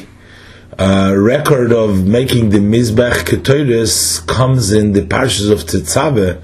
uh, 0.78 1.14
record 1.16 1.72
of 1.72 2.06
making 2.06 2.50
the 2.50 2.58
Mizbech 2.58 3.24
Ketoris 3.24 4.26
comes 4.26 4.72
in 4.72 4.92
the 4.92 5.00
Parshas 5.00 5.50
of 5.50 5.60
Tetzaveh 5.60 6.40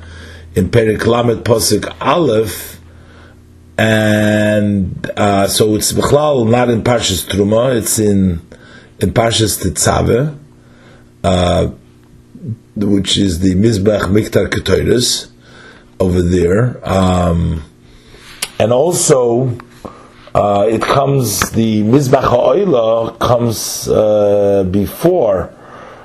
in 0.55 0.71
Perik 0.71 1.05
Lamed 1.07 1.45
Posik 1.45 1.95
Aleph, 2.01 2.81
and 3.77 5.11
uh, 5.16 5.47
so 5.49 5.75
it's 5.75 5.92
Bechlal 5.92 6.49
not 6.51 6.71
in 6.71 6.83
Parshas 6.83 7.29
Truma, 7.29 7.77
it's 7.77 7.99
in 7.99 8.40
in 9.01 9.12
Parshas 9.12 9.62
Tetzaveh, 9.62 10.37
uh, 11.25 11.66
which 12.77 13.18
is 13.18 13.40
the 13.40 13.55
Mizbech 13.55 14.03
Miktar 14.03 14.49
Ketoris 14.49 15.31
over 16.01 16.23
there, 16.23 16.81
um, 16.88 17.62
and 18.59 18.73
also 18.73 19.59
uh, 20.35 20.66
it 20.68 20.81
comes 20.81 21.51
the 21.51 21.83
Mizbach 21.83 22.25
Ha'oila 22.25 23.18
comes 23.18 23.87
uh, 23.88 24.64
before 24.71 25.53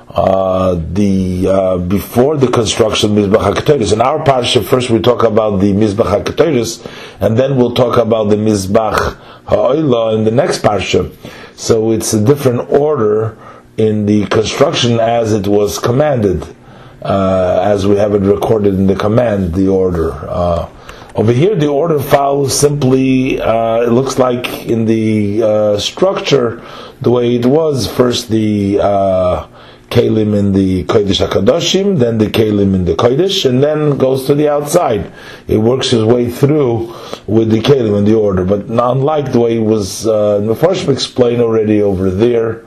uh, 0.10 0.82
the 0.94 1.48
uh, 1.48 1.78
before 1.78 2.38
the 2.38 2.48
construction 2.48 3.18
of 3.18 3.30
Mizbach 3.30 3.54
HaKetoris. 3.54 3.94
In 3.94 4.02
our 4.02 4.20
parsha, 4.24 4.63
first 4.63 4.90
we 4.90 5.00
talk 5.00 5.24
about 5.24 5.60
the 5.60 5.72
Mizbach 5.72 6.24
HaKetoris, 6.24 6.86
and 7.22 7.38
then 7.38 7.56
we'll 7.56 7.74
talk 7.74 7.98
about 7.98 8.26
the 8.26 8.36
Mizbach 8.36 9.16
Ha'oila 9.46 10.18
in 10.18 10.26
the 10.26 10.32
next 10.32 10.62
parsha. 10.62 11.13
So 11.56 11.92
it's 11.92 12.13
a 12.13 12.24
different 12.24 12.70
order 12.70 13.38
in 13.78 14.06
the 14.06 14.26
construction 14.28 15.00
as 15.00 15.34
it 15.34 15.48
was 15.48 15.80
commanded, 15.80 16.44
uh, 17.02 17.62
as 17.63 17.88
we 17.88 17.96
have 17.96 18.13
it 18.13 18.22
recorded 18.22 18.74
in 18.74 18.88
the 18.88 18.96
command, 18.96 19.54
the 19.54 19.68
order. 19.70 20.12
Over 21.17 21.32
here, 21.32 21.56
the 21.56 21.65
order 21.65 21.99
follows 21.99 22.53
simply, 22.56 23.41
uh, 23.41 23.82
it 23.82 23.89
looks 23.89 24.19
like 24.19 24.67
in 24.67 24.86
the 24.86 25.41
uh, 25.41 25.80
structure, 25.80 26.62
the 27.01 27.10
way 27.10 27.36
it 27.38 27.45
was. 27.47 27.91
First, 27.91 28.30
the 28.30 28.80
uh, 28.80 29.47
Kalim 29.89 30.38
in 30.38 30.51
the 30.51 30.84
Kodesh 30.84 31.27
HaKadoshim, 31.27 31.97
then 31.97 32.19
the 32.19 32.27
Kalim 32.27 32.75
in 32.75 32.86
the 32.86 32.93
Kodesh, 32.93 33.49
and 33.49 33.63
then 33.63 33.97
goes 33.97 34.27
to 34.27 34.36
the 34.36 34.47
outside. 34.47 35.12
It 35.47 35.58
works 35.58 35.91
its 35.91 36.03
way 36.03 36.30
through 36.30 36.93
with 37.25 37.49
the 37.49 37.62
Kalim 37.62 37.97
in 37.97 38.06
the 38.06 38.13
order, 38.13 38.45
but 38.45 38.67
unlike 38.67 39.32
the 39.32 39.39
way 39.39 39.58
it 39.58 39.65
was, 39.65 40.06
uh, 40.06 40.53
first 40.53 40.88
explained 40.88 41.41
already 41.41 41.82
over 41.82 42.12
there, 42.12 42.63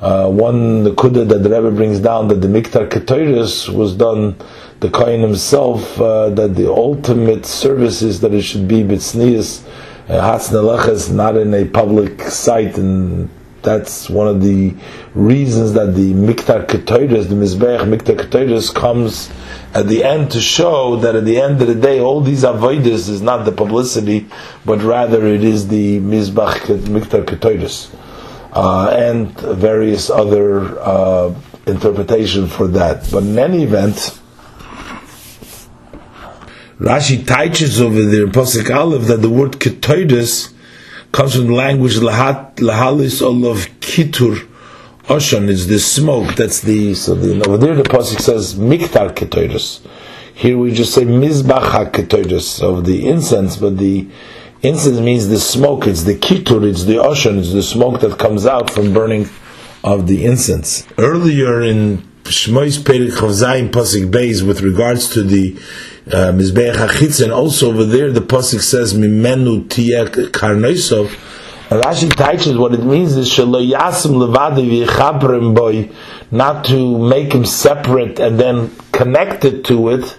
uh, 0.00 0.26
one 0.30 0.84
the 0.84 0.92
Kuda 0.92 1.28
that 1.28 1.42
the 1.42 1.50
Rebbe 1.50 1.70
brings 1.72 2.00
down 2.00 2.28
that 2.28 2.40
the 2.40 2.48
Miktar 2.48 2.88
Ketoris 2.88 3.68
was 3.68 3.94
done, 3.94 4.36
the 4.80 4.90
Kohen 4.90 5.20
himself, 5.20 6.00
uh, 6.00 6.30
that 6.30 6.56
the 6.56 6.72
ultimate 6.72 7.44
service 7.46 8.02
is 8.02 8.20
that 8.20 8.32
it 8.32 8.42
should 8.42 8.66
be 8.66 8.82
Bitsnias, 8.82 9.66
uh, 10.08 10.12
Hatsnalakh 10.12 10.88
is 10.88 11.10
not 11.10 11.36
in 11.36 11.54
a 11.54 11.66
public 11.66 12.22
site 12.22 12.76
and 12.78 13.28
that's 13.62 14.08
one 14.08 14.26
of 14.26 14.42
the 14.42 14.74
reasons 15.14 15.74
that 15.74 15.94
the 15.94 16.14
Miktar 16.14 16.66
Ketoides, 16.66 17.28
the 17.28 17.34
Mizbeach 17.34 17.80
Miktar 17.80 18.16
Ketoides 18.16 18.74
comes 18.74 19.30
at 19.74 19.86
the 19.86 20.02
end 20.02 20.30
to 20.30 20.40
show 20.40 20.96
that 20.96 21.14
at 21.14 21.24
the 21.24 21.38
end 21.40 21.60
of 21.60 21.68
the 21.68 21.74
day, 21.74 22.00
all 22.00 22.20
these 22.20 22.42
avoiders 22.42 23.08
is 23.08 23.20
not 23.20 23.44
the 23.44 23.52
publicity, 23.52 24.26
but 24.64 24.82
rather 24.82 25.26
it 25.26 25.44
is 25.44 25.68
the 25.68 26.00
Mizbeach 26.00 26.60
Miktar 26.86 27.24
Ketoides. 27.24 27.94
Uh, 28.52 28.88
and 28.98 29.38
various 29.38 30.10
other 30.10 30.80
uh, 30.80 31.32
interpretation 31.66 32.48
for 32.48 32.66
that. 32.66 33.08
But 33.12 33.22
in 33.22 33.38
any 33.38 33.62
event, 33.62 34.19
Rashi 36.80 37.26
teaches 37.26 37.78
over 37.78 38.02
there 38.02 38.24
in 38.24 38.32
Pasuk 38.32 38.74
Aleph 38.74 39.02
that 39.08 39.20
the 39.20 39.28
word 39.28 39.52
Ketoides 39.52 40.54
comes 41.12 41.34
from 41.34 41.48
the 41.48 41.52
language 41.52 41.96
lahalis 41.96 43.20
olav 43.20 43.66
kitur 43.80 44.46
oshan 45.04 45.50
is 45.50 45.66
the 45.66 45.78
smoke. 45.78 46.36
That's 46.36 46.60
the 46.60 46.94
so 46.94 47.14
the, 47.14 47.46
over 47.46 47.58
there 47.58 47.74
the 47.74 47.82
pasuk 47.82 48.20
says 48.20 48.54
miktar 48.54 49.14
ketoides. 49.14 49.86
Here 50.34 50.56
we 50.56 50.72
just 50.72 50.94
say 50.94 51.02
mizbach 51.02 51.92
ketoides 51.92 52.62
of 52.62 52.86
the 52.86 53.06
incense, 53.06 53.58
but 53.58 53.76
the 53.76 54.08
incense 54.62 55.00
means 55.00 55.28
the 55.28 55.38
smoke. 55.38 55.86
It's 55.86 56.04
the 56.04 56.14
kitur. 56.14 56.66
It's 56.66 56.84
the 56.84 56.94
oshan. 56.94 57.40
It's 57.40 57.52
the 57.52 57.62
smoke 57.62 58.00
that 58.00 58.18
comes 58.18 58.46
out 58.46 58.70
from 58.70 58.94
burning 58.94 59.28
of 59.84 60.06
the 60.06 60.24
incense. 60.24 60.86
Earlier 60.96 61.60
in 61.60 61.98
Shmois 62.24 62.78
Perik 62.78 63.10
Chavzayim 63.10 63.70
Pasik 63.70 64.10
Beis 64.10 64.46
with 64.46 64.60
regards 64.60 65.08
to 65.10 65.22
the 65.22 65.58
Mizbeach 66.10 66.74
HaChitzin, 66.74 67.34
also 67.34 67.70
over 67.70 67.84
there 67.84 68.10
the 68.10 68.20
Pasik 68.20 68.60
says 68.60 68.94
Mimenu 68.94 69.66
Tiyek 69.68 70.30
Karnoisov, 70.30 71.08
Rashi 71.70 72.10
teaches 72.12 72.58
what 72.58 72.74
it 72.74 72.82
means 72.82 73.16
is 73.16 73.28
Shaloyasim 73.28 74.14
Levadi 74.16 74.84
V'Chabrim 74.86 75.54
Boy, 75.54 75.90
not 76.32 76.64
to 76.64 76.98
make 76.98 77.32
him 77.32 77.44
separate 77.44 78.18
and 78.18 78.40
then 78.40 78.74
connect 78.90 79.44
it 79.44 79.64
to 79.66 79.90
it, 79.90 80.18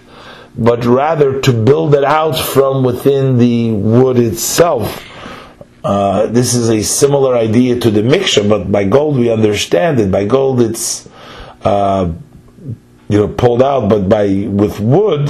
but 0.56 0.84
rather 0.86 1.42
to 1.42 1.52
build 1.52 1.94
it 1.94 2.04
out 2.04 2.38
from 2.38 2.84
within 2.84 3.36
the 3.36 3.72
wood 3.72 4.18
itself. 4.18 5.06
Uh, 5.84 6.26
this 6.26 6.54
is 6.54 6.70
a 6.70 6.82
similar 6.82 7.36
idea 7.36 7.78
to 7.80 7.90
the 7.90 8.02
mixture, 8.02 8.48
but 8.48 8.72
by 8.72 8.84
gold 8.84 9.18
we 9.18 9.30
understand 9.30 10.00
it. 10.00 10.10
By 10.10 10.24
gold 10.24 10.62
it's 10.62 11.06
uh, 11.64 12.10
you 13.08 13.18
know 13.18 13.28
pulled 13.28 13.62
out, 13.62 13.90
but 13.90 14.08
by 14.08 14.46
with 14.48 14.80
wood, 14.80 15.28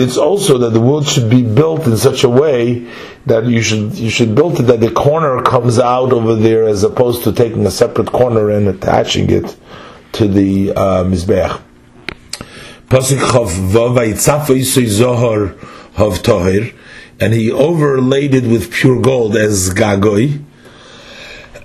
it's 0.00 0.16
also 0.16 0.58
that 0.58 0.70
the 0.70 0.80
wood 0.80 1.06
should 1.06 1.30
be 1.30 1.42
built 1.42 1.86
in 1.86 1.96
such 1.96 2.24
a 2.24 2.28
way 2.28 2.90
that 3.26 3.44
you 3.44 3.62
should 3.62 3.94
you 3.94 4.10
should 4.10 4.34
build 4.34 4.58
it 4.58 4.64
that 4.64 4.80
the 4.80 4.90
corner 4.90 5.42
comes 5.42 5.78
out 5.78 6.12
over 6.12 6.34
there 6.34 6.64
as 6.64 6.82
opposed 6.82 7.22
to 7.24 7.32
taking 7.32 7.66
a 7.66 7.70
separate 7.70 8.10
corner 8.10 8.50
and 8.50 8.68
attaching 8.68 9.30
it 9.30 9.56
to 10.12 10.26
the 10.26 10.72
uh, 10.72 11.04
mizbeach. 11.04 11.60
Pasuk 12.88 13.18
chav 13.18 13.48
zohar 14.88 15.46
hav 15.94 16.22
tohir, 16.22 16.74
and 17.20 17.32
he 17.32 17.50
overlaid 17.50 18.34
it 18.34 18.44
with 18.44 18.72
pure 18.72 19.00
gold 19.00 19.36
as 19.36 19.70
gagoi 19.70 20.42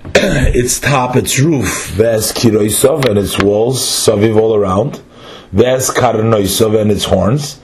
its 0.13 0.79
top, 0.79 1.15
its 1.15 1.39
roof, 1.39 1.87
Ves 1.95 2.31
Kiroisov 2.31 3.09
and 3.09 3.17
its 3.17 3.39
walls, 3.39 3.81
Saviv 3.81 4.37
all 4.37 4.55
around, 4.55 5.01
Ves 5.51 5.89
Karnoisov 5.89 6.79
and 6.79 6.91
its 6.91 7.05
horns, 7.05 7.59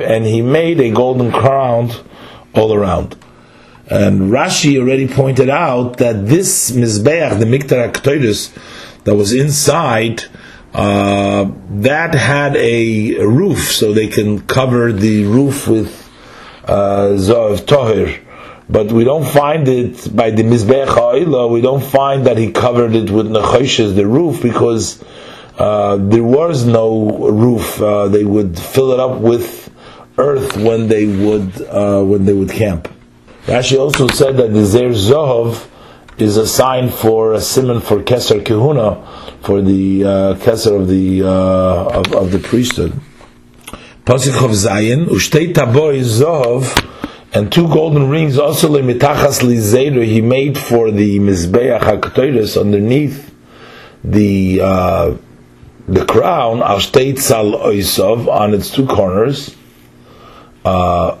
and 0.00 0.26
he 0.26 0.42
made 0.42 0.80
a 0.80 0.90
golden 0.90 1.32
crown 1.32 1.90
all 2.54 2.74
around. 2.74 3.16
And 3.88 4.30
Rashi 4.30 4.78
already 4.78 5.08
pointed 5.08 5.48
out 5.48 5.96
that 5.98 6.26
this 6.26 6.70
Mizbeach, 6.70 7.38
the 7.38 7.46
Miktar 7.46 7.90
Aktoidus, 7.90 8.52
that 9.04 9.14
was 9.14 9.32
inside, 9.32 10.24
uh, 10.72 11.50
that 11.70 12.14
had 12.14 12.56
a 12.56 13.24
roof, 13.24 13.72
so 13.72 13.92
they 13.92 14.08
can 14.08 14.40
cover 14.46 14.92
the 14.92 15.24
roof 15.24 15.66
with 15.66 16.08
uh, 16.64 17.16
Tohir 17.18 18.22
but 18.72 18.90
we 18.90 19.04
don't 19.04 19.26
find 19.26 19.68
it 19.68 20.16
by 20.16 20.30
the 20.30 20.42
Mizbeach 20.42 20.86
Ha'ila, 20.86 21.48
we 21.48 21.60
don't 21.60 21.84
find 21.84 22.26
that 22.26 22.38
he 22.38 22.52
covered 22.52 22.94
it 22.94 23.10
with 23.10 23.26
Nechoshes, 23.26 23.94
the 23.94 24.06
roof, 24.06 24.42
because 24.42 25.02
uh, 25.58 25.96
there 25.96 26.24
was 26.24 26.64
no 26.64 27.28
roof. 27.30 27.80
Uh, 27.80 28.08
they 28.08 28.24
would 28.24 28.58
fill 28.58 28.92
it 28.92 29.00
up 29.00 29.20
with 29.20 29.70
earth 30.18 30.56
when 30.56 30.88
they 30.88 31.06
would 31.06 31.62
uh, 31.62 32.02
when 32.02 32.24
they 32.24 32.32
would 32.32 32.50
camp. 32.50 32.88
Rashi 33.46 33.78
also 33.78 34.06
said 34.08 34.36
that 34.36 34.52
the 34.52 34.64
Zer 34.64 34.90
Zohov 34.90 35.68
is 36.18 36.36
a 36.36 36.46
sign 36.46 36.90
for 36.90 37.32
a 37.32 37.40
simon 37.40 37.80
for 37.80 37.98
Keser 37.98 38.40
Kehuna, 38.40 39.42
for 39.42 39.60
the 39.60 40.04
uh, 40.04 40.34
Keser 40.36 40.80
of 40.80 40.88
the 40.88 41.22
uh, 41.22 41.98
of, 41.98 42.12
of, 42.12 42.32
the 42.32 42.38
priesthood. 42.38 42.92
Pasuk 44.04 44.44
of 44.44 44.50
Zayin, 44.52 45.06
Ushtei 45.06 45.52
Taboy 45.52 46.00
Zohov 46.02 46.90
and 47.34 47.50
two 47.50 47.66
golden 47.68 48.10
rings 48.10 48.38
also 48.38 48.68
lemitachas 48.68 49.40
lizeder 49.40 50.04
he 50.04 50.20
made 50.20 50.58
for 50.58 50.90
the 50.90 51.18
mizbeach 51.18 51.80
haktoides 51.80 52.60
underneath 52.60 53.34
the 54.04 54.60
uh, 54.60 55.16
the 55.88 56.04
crown 56.06 56.62
al 56.62 56.80
sal 56.80 57.52
oisov 57.52 58.28
on 58.28 58.54
its 58.54 58.70
two 58.70 58.86
corners 58.86 59.56
uh, 60.64 61.16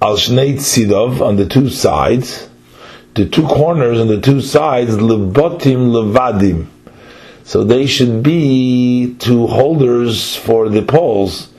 al 0.00 0.16
shnei 0.16 0.54
tzidov 0.54 1.20
on 1.20 1.36
the 1.36 1.46
two 1.46 1.68
sides 1.68 2.48
the 3.14 3.28
two 3.28 3.46
corners 3.46 3.98
and 3.98 4.08
the 4.08 4.20
two 4.20 4.40
sides 4.40 4.96
levotim 4.96 5.90
levadim 5.90 6.66
so 7.44 7.64
they 7.64 7.86
should 7.86 8.22
be 8.22 9.16
two 9.18 9.46
holders 9.46 10.36
for 10.36 10.68
the 10.68 10.82
poles 10.82 11.50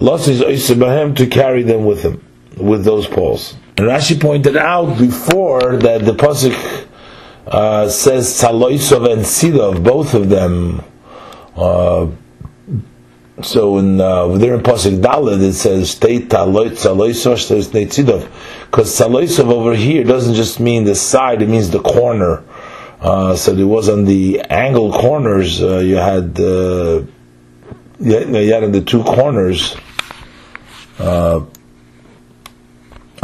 Los 0.00 0.26
is 0.26 0.66
to 0.66 1.26
carry 1.30 1.62
them 1.62 1.84
with 1.84 2.02
him 2.02 2.20
with 2.56 2.84
those 2.84 3.06
poles. 3.06 3.54
And 3.76 3.86
Rashi 3.86 4.20
pointed 4.20 4.56
out 4.56 4.98
before 4.98 5.76
that 5.76 6.04
the 6.04 6.12
pasuk 6.12 6.86
uh, 7.46 7.88
says 7.88 8.28
Tzaloisov 8.28 9.12
and 9.12 9.22
Sidov, 9.22 9.84
both 9.84 10.14
of 10.14 10.28
them. 10.28 10.82
Uh, 11.56 12.10
so 13.42 13.78
in 13.78 14.00
uh, 14.00 14.28
there 14.38 14.54
in 14.54 14.60
pasuk 14.60 15.00
Dalet 15.00 15.42
it 15.42 15.54
says 15.54 15.90
State 15.90 16.28
Tzaloisov, 16.28 17.38
says 17.38 17.68
Tzidov, 17.68 18.28
because 18.66 18.96
Tzaloisov 18.98 19.50
over 19.52 19.74
here 19.74 20.04
doesn't 20.04 20.34
just 20.34 20.60
mean 20.60 20.84
the 20.84 20.94
side; 20.94 21.42
it 21.42 21.48
means 21.48 21.70
the 21.70 21.82
corner. 21.82 22.44
Uh, 23.00 23.36
so 23.36 23.52
it 23.52 23.64
was 23.64 23.88
on 23.88 24.04
the 24.04 24.40
angle 24.42 24.92
corners. 24.92 25.62
Uh, 25.62 25.78
you 25.78 25.96
had 25.96 26.38
uh, 26.40 27.02
you 28.00 28.52
had 28.52 28.72
the 28.72 28.82
two 28.84 29.02
corners. 29.02 29.76
Uh, 30.98 31.44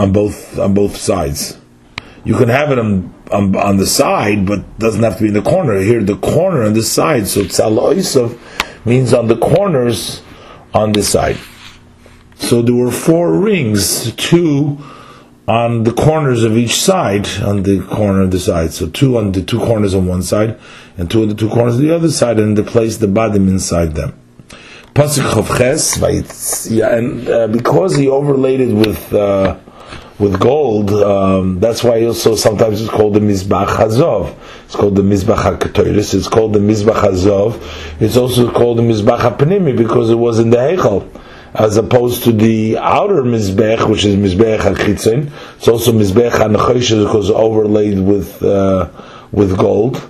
on 0.01 0.13
both 0.13 0.59
on 0.59 0.73
both 0.73 0.97
sides. 0.97 1.59
You 2.25 2.35
can 2.35 2.49
have 2.49 2.71
it 2.73 2.79
on, 2.79 3.13
on, 3.33 3.55
on 3.57 3.77
the 3.77 3.87
side, 3.87 4.47
but 4.47 4.79
doesn't 4.79 5.03
have 5.03 5.17
to 5.17 5.23
be 5.23 5.29
in 5.29 5.35
the 5.35 5.43
corner. 5.43 5.79
Here, 5.81 6.03
the 6.03 6.17
corner 6.17 6.65
on 6.65 6.75
the 6.75 6.83
side. 6.83 7.27
So 7.27 7.43
tzaloisav 7.43 8.39
means 8.85 9.13
on 9.13 9.29
the 9.29 9.37
corners 9.37 10.23
on 10.75 10.93
the 10.93 11.03
side. 11.03 11.39
So 12.35 12.63
there 12.63 12.75
were 12.75 12.91
four 12.91 13.39
rings, 13.39 14.15
two 14.17 14.79
on 15.47 15.85
the 15.85 15.93
corners 15.93 16.43
of 16.45 16.57
each 16.57 16.81
side, 16.81 17.29
on 17.43 17.65
the 17.65 17.83
corner 17.83 18.23
of 18.23 18.31
the 18.31 18.41
side. 18.41 18.73
So 18.73 18.89
two 18.89 19.19
on 19.19 19.33
the 19.33 19.43
two 19.43 19.59
corners 19.59 19.95
on 19.95 20.07
one 20.07 20.23
side, 20.23 20.59
and 20.97 21.11
two 21.11 21.23
on 21.23 21.29
the 21.29 21.35
two 21.35 21.49
corners 21.49 21.77
on 21.77 21.83
the 21.83 21.95
other 21.95 22.11
side, 22.11 22.39
and 22.39 22.57
they 22.57 22.63
place 22.63 22.99
the 22.99 23.09
bottom 23.09 23.49
inside 23.49 23.95
them. 23.95 24.19
Pasuk 24.95 25.39
of 25.39 25.49
Ches, 25.57 26.01
and 26.81 27.29
uh, 27.29 27.47
because 27.49 27.97
he 27.97 28.09
overlaid 28.09 28.61
it 28.61 28.75
with 28.75 29.13
uh, 29.13 29.57
with 30.21 30.39
gold. 30.39 30.91
Um, 30.91 31.59
that's 31.59 31.83
why 31.83 32.05
also 32.05 32.37
sometimes 32.37 32.83
it's 32.83 32.91
called 32.91 33.15
the 33.15 33.21
Mizbach 33.21 33.69
Hazov. 33.69 34.37
It's 34.67 34.77
called 34.77 34.95
the 34.95 35.03
Mizbach 35.03 35.39
HaKatoris. 35.39 36.15
It's 36.15 36.29
called 36.29 36.53
the 36.53 36.59
Mizbach 36.59 37.01
Hazov. 37.03 38.01
It's 38.01 38.17
also 38.17 38.53
called 38.53 38.79
the 38.79 38.83
Mizbach 38.83 39.19
HaPnimi 39.19 39.77
because 39.77 40.11
it 40.11 40.17
was 40.17 40.39
in 40.39 40.51
the 40.51 40.59
Heichal. 40.59 41.09
As 41.53 41.77
opposed 41.79 42.23
to 42.25 42.33
the 42.33 42.79
outer 42.79 43.23
Mizbech, 43.23 43.89
which 43.89 44.05
is 44.05 44.15
Mizbech 44.15 44.59
HaKitzin. 44.59 45.33
It's 45.57 45.67
also 45.67 45.91
Mizbech 45.91 46.31
HaNechosh 46.31 47.05
because 47.05 47.31
overlaid 47.31 47.99
with, 47.99 48.41
uh, 48.43 48.89
with 49.33 49.57
gold. 49.59 50.09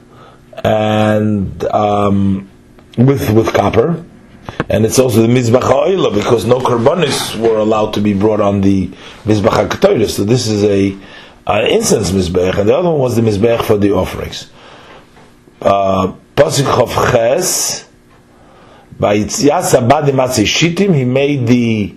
And, 0.62 1.64
um, 1.64 2.51
with, 2.99 3.31
with 3.31 3.55
copper 3.55 4.05
and 4.68 4.84
it's 4.84 4.98
also 4.98 5.22
the 5.22 5.28
Mizbach 5.28 5.62
Ha'oila 5.62 6.14
because 6.14 6.44
no 6.44 6.58
karbonis 6.58 7.36
were 7.36 7.58
allowed 7.58 7.94
to 7.94 8.00
be 8.00 8.14
brought 8.14 8.40
on 8.40 8.60
the 8.60 8.88
Mizbach 9.24 9.68
HaKatoris. 9.68 10.10
So 10.10 10.24
this 10.24 10.46
is 10.46 10.64
a 10.64 10.96
an 11.46 11.66
incense 11.66 12.12
Mizbech, 12.12 12.58
and 12.58 12.68
the 12.68 12.76
other 12.76 12.90
one 12.90 12.98
was 12.98 13.16
the 13.16 13.22
Mizbech 13.22 13.62
for 13.62 13.76
the 13.76 13.92
offerings. 13.92 14.50
Uh, 15.60 16.14
Pasuk 16.36 16.64
Chav 16.64 17.12
Ches, 17.12 17.88
by 18.98 19.18
Yitzias 19.18 19.74
Abadi 19.78 20.10
Matzei 20.10 20.44
Shitim, 20.44 20.94
he 20.94 21.04
made 21.04 21.46
the 21.46 21.94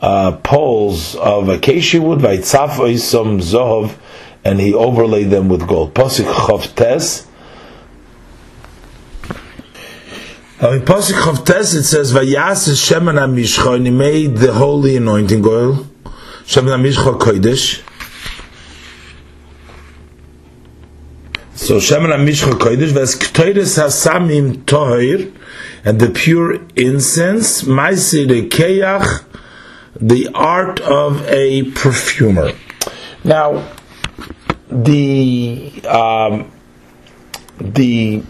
uh, 0.00 0.32
poles 0.32 1.14
of 1.16 1.48
acacia 1.48 2.00
wood, 2.00 2.22
by 2.22 2.38
Tzaf 2.38 2.70
Oisom 2.76 3.40
Zohov, 3.40 3.96
and 4.44 4.60
he 4.60 4.74
overlaid 4.74 5.30
them 5.30 5.48
with 5.48 5.66
gold. 5.66 5.94
Pasuk 5.94 6.32
Chav 6.32 6.74
Tes, 6.74 7.26
in 10.70 10.80
Pasuk 10.82 11.28
of 11.28 11.44
Tes 11.44 11.74
it 11.74 11.82
says, 11.82 12.12
"Vayas 12.12 12.68
Shemen 12.70 13.18
HaMishcha," 13.18 13.74
and 13.74 13.86
he 13.86 13.92
made 13.92 14.36
the 14.36 14.52
holy 14.52 14.96
anointing 14.96 15.44
oil, 15.44 15.86
Shemen 16.46 16.78
HaMishcha 16.78 17.18
Kodesh. 17.18 17.82
So 21.56 21.78
Shemen 21.78 22.14
HaMishcha 22.14 22.52
Kodesh, 22.52 22.92
Vas 22.92 23.16
Ktoides 23.16 23.76
HaSamim 23.76 24.64
Tohir, 24.64 25.32
and 25.84 25.98
the 25.98 26.10
pure 26.10 26.60
incense, 26.76 27.62
Maisir 27.62 28.48
Keach, 28.48 29.24
the 30.00 30.28
art 30.32 30.78
of 30.78 31.26
a 31.26 31.64
perfumer. 31.72 32.52
Now, 33.24 33.68
the 34.70 35.72
um, 35.88 36.52
the 37.60 38.22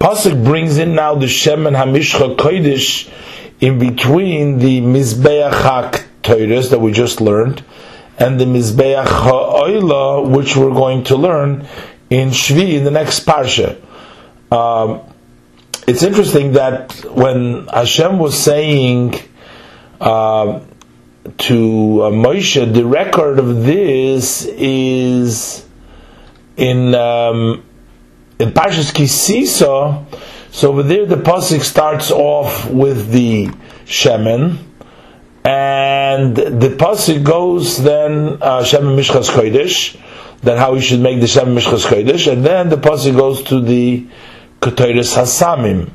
Pasuk 0.00 0.42
brings 0.42 0.78
in 0.78 0.94
now 0.94 1.14
the 1.14 1.26
Shemen 1.26 1.76
Hamishcha 1.76 2.34
Kodesh 2.34 3.06
in 3.60 3.78
between 3.78 4.58
the 4.58 4.80
Mizbeach 4.80 5.52
HaKtoides 5.52 6.70
that 6.70 6.80
we 6.80 6.90
just 6.90 7.20
learned 7.20 7.62
and 8.18 8.40
the 8.40 8.46
Mizbeach 8.46 9.04
HaOila 9.04 10.26
which 10.34 10.56
we're 10.56 10.72
going 10.72 11.04
to 11.04 11.16
learn 11.16 11.66
in 12.08 12.30
Shvi 12.30 12.78
in 12.78 12.84
the 12.84 12.90
next 12.90 13.26
Parsha. 13.26 13.76
Um, 14.50 15.02
it's 15.86 16.02
interesting 16.02 16.52
that 16.52 16.92
when 17.04 17.66
Hashem 17.66 18.18
was 18.18 18.42
saying 18.42 19.16
uh, 20.00 20.60
to 21.36 22.02
uh, 22.02 22.10
Moshe, 22.10 22.72
the 22.72 22.86
record 22.86 23.38
of 23.38 23.66
this 23.66 24.46
is 24.46 25.66
in 26.56 26.94
um, 26.94 27.64
in 28.40 28.52
Parshas 28.52 28.90
Kisisa, 28.90 30.06
so 30.50 30.70
over 30.70 30.82
there 30.82 31.04
the 31.04 31.16
pasuk 31.16 31.60
starts 31.60 32.10
off 32.10 32.70
with 32.70 33.10
the 33.10 33.48
shemen, 33.84 34.56
and 35.44 36.34
the 36.34 36.74
pasuk 36.78 37.22
goes 37.22 37.82
then 37.82 38.38
uh, 38.40 38.62
shemen 38.62 38.98
mishchas 38.98 39.28
kodesh, 39.28 40.00
then 40.40 40.56
how 40.56 40.72
we 40.72 40.80
should 40.80 41.00
make 41.00 41.20
the 41.20 41.26
shemen 41.26 41.54
mishchas 41.54 41.86
kodesh, 41.86 42.32
and 42.32 42.42
then 42.42 42.70
the 42.70 42.76
pasuk 42.76 43.14
goes 43.14 43.42
to 43.42 43.60
the 43.60 44.06
ketoris 44.60 45.14
hasamim. 45.18 45.90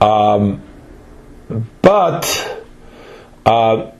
Um, 0.00 0.62
but 1.80 2.60
uh, 3.46 3.92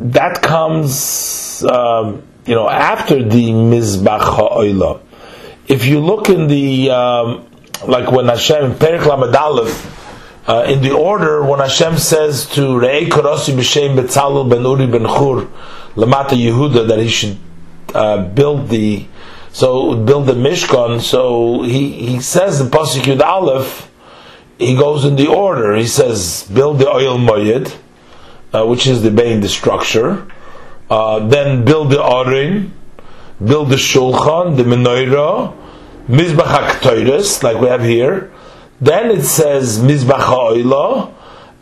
that 0.00 0.42
comes, 0.42 1.62
um, 1.62 2.24
you 2.46 2.56
know, 2.56 2.68
after 2.68 3.22
the 3.22 3.50
mizbach 3.50 4.22
ha'olah 4.22 5.00
if 5.68 5.86
you 5.86 6.00
look 6.00 6.28
in 6.28 6.48
the 6.48 6.90
um, 6.90 7.46
like 7.86 8.10
when 8.10 8.26
Hashem 8.26 8.74
Perik 8.74 9.06
Lamed 9.06 9.34
uh, 10.46 10.64
in 10.68 10.82
the 10.82 10.92
order 10.92 11.44
when 11.44 11.60
Hashem 11.60 11.98
says 11.98 12.46
to 12.50 12.78
Rei 12.78 13.06
Karosi 13.06 13.54
b'Shem 13.54 13.96
Betzalel 13.96 14.48
ben 14.48 14.64
Uri 14.64 14.86
ben 14.86 15.02
Chur 15.02 15.48
Lamata 15.94 16.30
Yehuda 16.30 16.88
that 16.88 16.98
he 16.98 17.08
should 17.08 17.38
uh, 17.94 18.24
build 18.28 18.68
the 18.68 19.06
so 19.52 19.94
build 19.94 20.26
the 20.26 20.32
Mishkan. 20.32 21.00
So 21.00 21.62
he 21.62 21.92
he 21.92 22.20
says 22.20 22.60
in 22.60 22.68
Pasuk 22.68 23.20
Aleph 23.20 23.90
he 24.58 24.74
goes 24.74 25.04
in 25.04 25.16
the 25.16 25.28
order. 25.28 25.76
He 25.76 25.86
says 25.86 26.48
build 26.52 26.78
the 26.78 26.88
oil 26.88 27.18
moyed, 27.18 27.74
uh, 28.52 28.66
which 28.66 28.86
is 28.86 29.02
the 29.02 29.10
main 29.10 29.40
the 29.40 29.48
structure. 29.48 30.26
Uh, 30.90 31.26
then 31.28 31.64
build 31.64 31.90
the 31.90 31.96
Arin 31.96 32.70
build 33.44 33.70
the 33.70 33.76
shulchan, 33.76 34.56
the 34.56 34.64
menorah, 34.64 35.56
mizbach 36.08 36.68
haktoiris, 36.68 37.42
like 37.42 37.60
we 37.60 37.68
have 37.68 37.82
here. 37.82 38.32
Then 38.80 39.10
it 39.10 39.22
says 39.24 39.78
mizbach 39.78 40.20
ha'oila, 40.20 41.12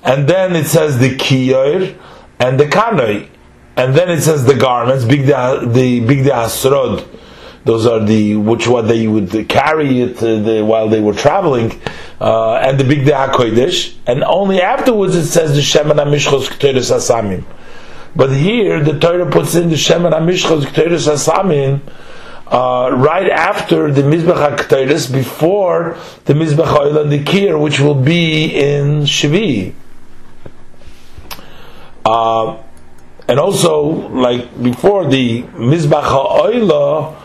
and 0.02 0.28
then 0.28 0.56
it 0.56 0.66
says 0.66 0.98
the 0.98 1.16
kiyor 1.16 1.96
and 2.38 2.58
the 2.58 2.64
kanoi, 2.64 3.28
and 3.76 3.94
then 3.94 4.10
it 4.10 4.22
says 4.22 4.44
the 4.44 4.54
garments, 4.54 5.04
big 5.04 5.26
the 5.26 6.04
big 6.06 6.24
the 6.24 6.30
asrod. 6.30 7.06
Those 7.64 7.86
are 7.86 8.02
the 8.02 8.36
which 8.36 8.66
what 8.66 8.88
they 8.88 9.06
would 9.06 9.48
carry 9.48 10.00
it 10.00 10.16
uh, 10.22 10.40
the, 10.40 10.64
while 10.64 10.88
they 10.88 11.00
were 11.00 11.12
traveling, 11.12 11.78
uh, 12.18 12.54
and 12.54 12.80
the 12.80 12.84
bigdei 12.84 13.28
hakodesh, 13.28 13.94
and 14.06 14.24
only 14.24 14.62
afterwards 14.62 15.14
it 15.14 15.26
says 15.26 15.52
the 15.52 15.60
shemen 15.60 15.96
hamishchos 15.96 16.48
k'toiris 16.48 16.90
asamim. 16.90 17.44
But 18.14 18.30
here 18.30 18.82
the 18.82 18.98
Torah 18.98 19.30
puts 19.30 19.54
in 19.54 19.68
the 19.68 19.76
Shemen 19.76 20.12
HaMishchos 20.12 20.64
Ketores 20.64 21.08
HaSamin 21.08 21.80
uh, 22.50 22.90
right 22.92 23.30
after 23.30 23.92
the 23.92 24.02
Mizbech 24.02 24.56
HaKetores, 24.56 25.12
before 25.12 25.96
the 26.24 26.34
Mizbech 26.34 26.78
Oil 26.78 26.98
and 26.98 27.12
the 27.12 27.22
Kir, 27.22 27.56
which 27.56 27.78
will 27.78 27.94
be 27.94 28.56
in 28.56 29.02
Shvi. 29.02 29.72
Uh, 32.04 32.60
and 33.28 33.38
also, 33.38 33.82
like 34.08 34.60
before, 34.60 35.08
the 35.08 35.42
Mizbach 35.42 36.02
HaOila 36.02 37.16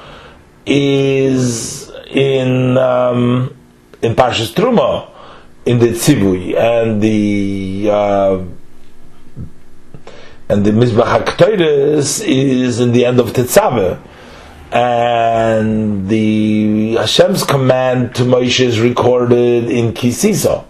is 0.67 1.89
in 2.11 2.77
um, 2.77 3.57
in 4.03 4.13
Parshas 4.13 4.53
Truma, 4.53 5.09
in 5.65 5.79
the 5.79 5.87
Tzivui, 5.87 6.55
and 6.55 7.01
the 7.01 7.89
uh, 7.91 8.43
and 10.47 10.65
the 10.65 10.71
Mizbach 10.71 11.25
HaKtoiris 11.25 12.23
is 12.25 12.79
in 12.79 12.91
the 12.91 13.05
end 13.05 13.19
of 13.19 13.33
Tetzaveh. 13.33 13.99
And 14.71 16.09
the 16.09 16.95
Hashem's 16.95 17.43
command 17.43 18.15
to 18.15 18.23
Moshe 18.23 18.59
is 18.59 18.79
recorded 18.79 19.69
in 19.69 19.93
Kisisa 19.93 20.65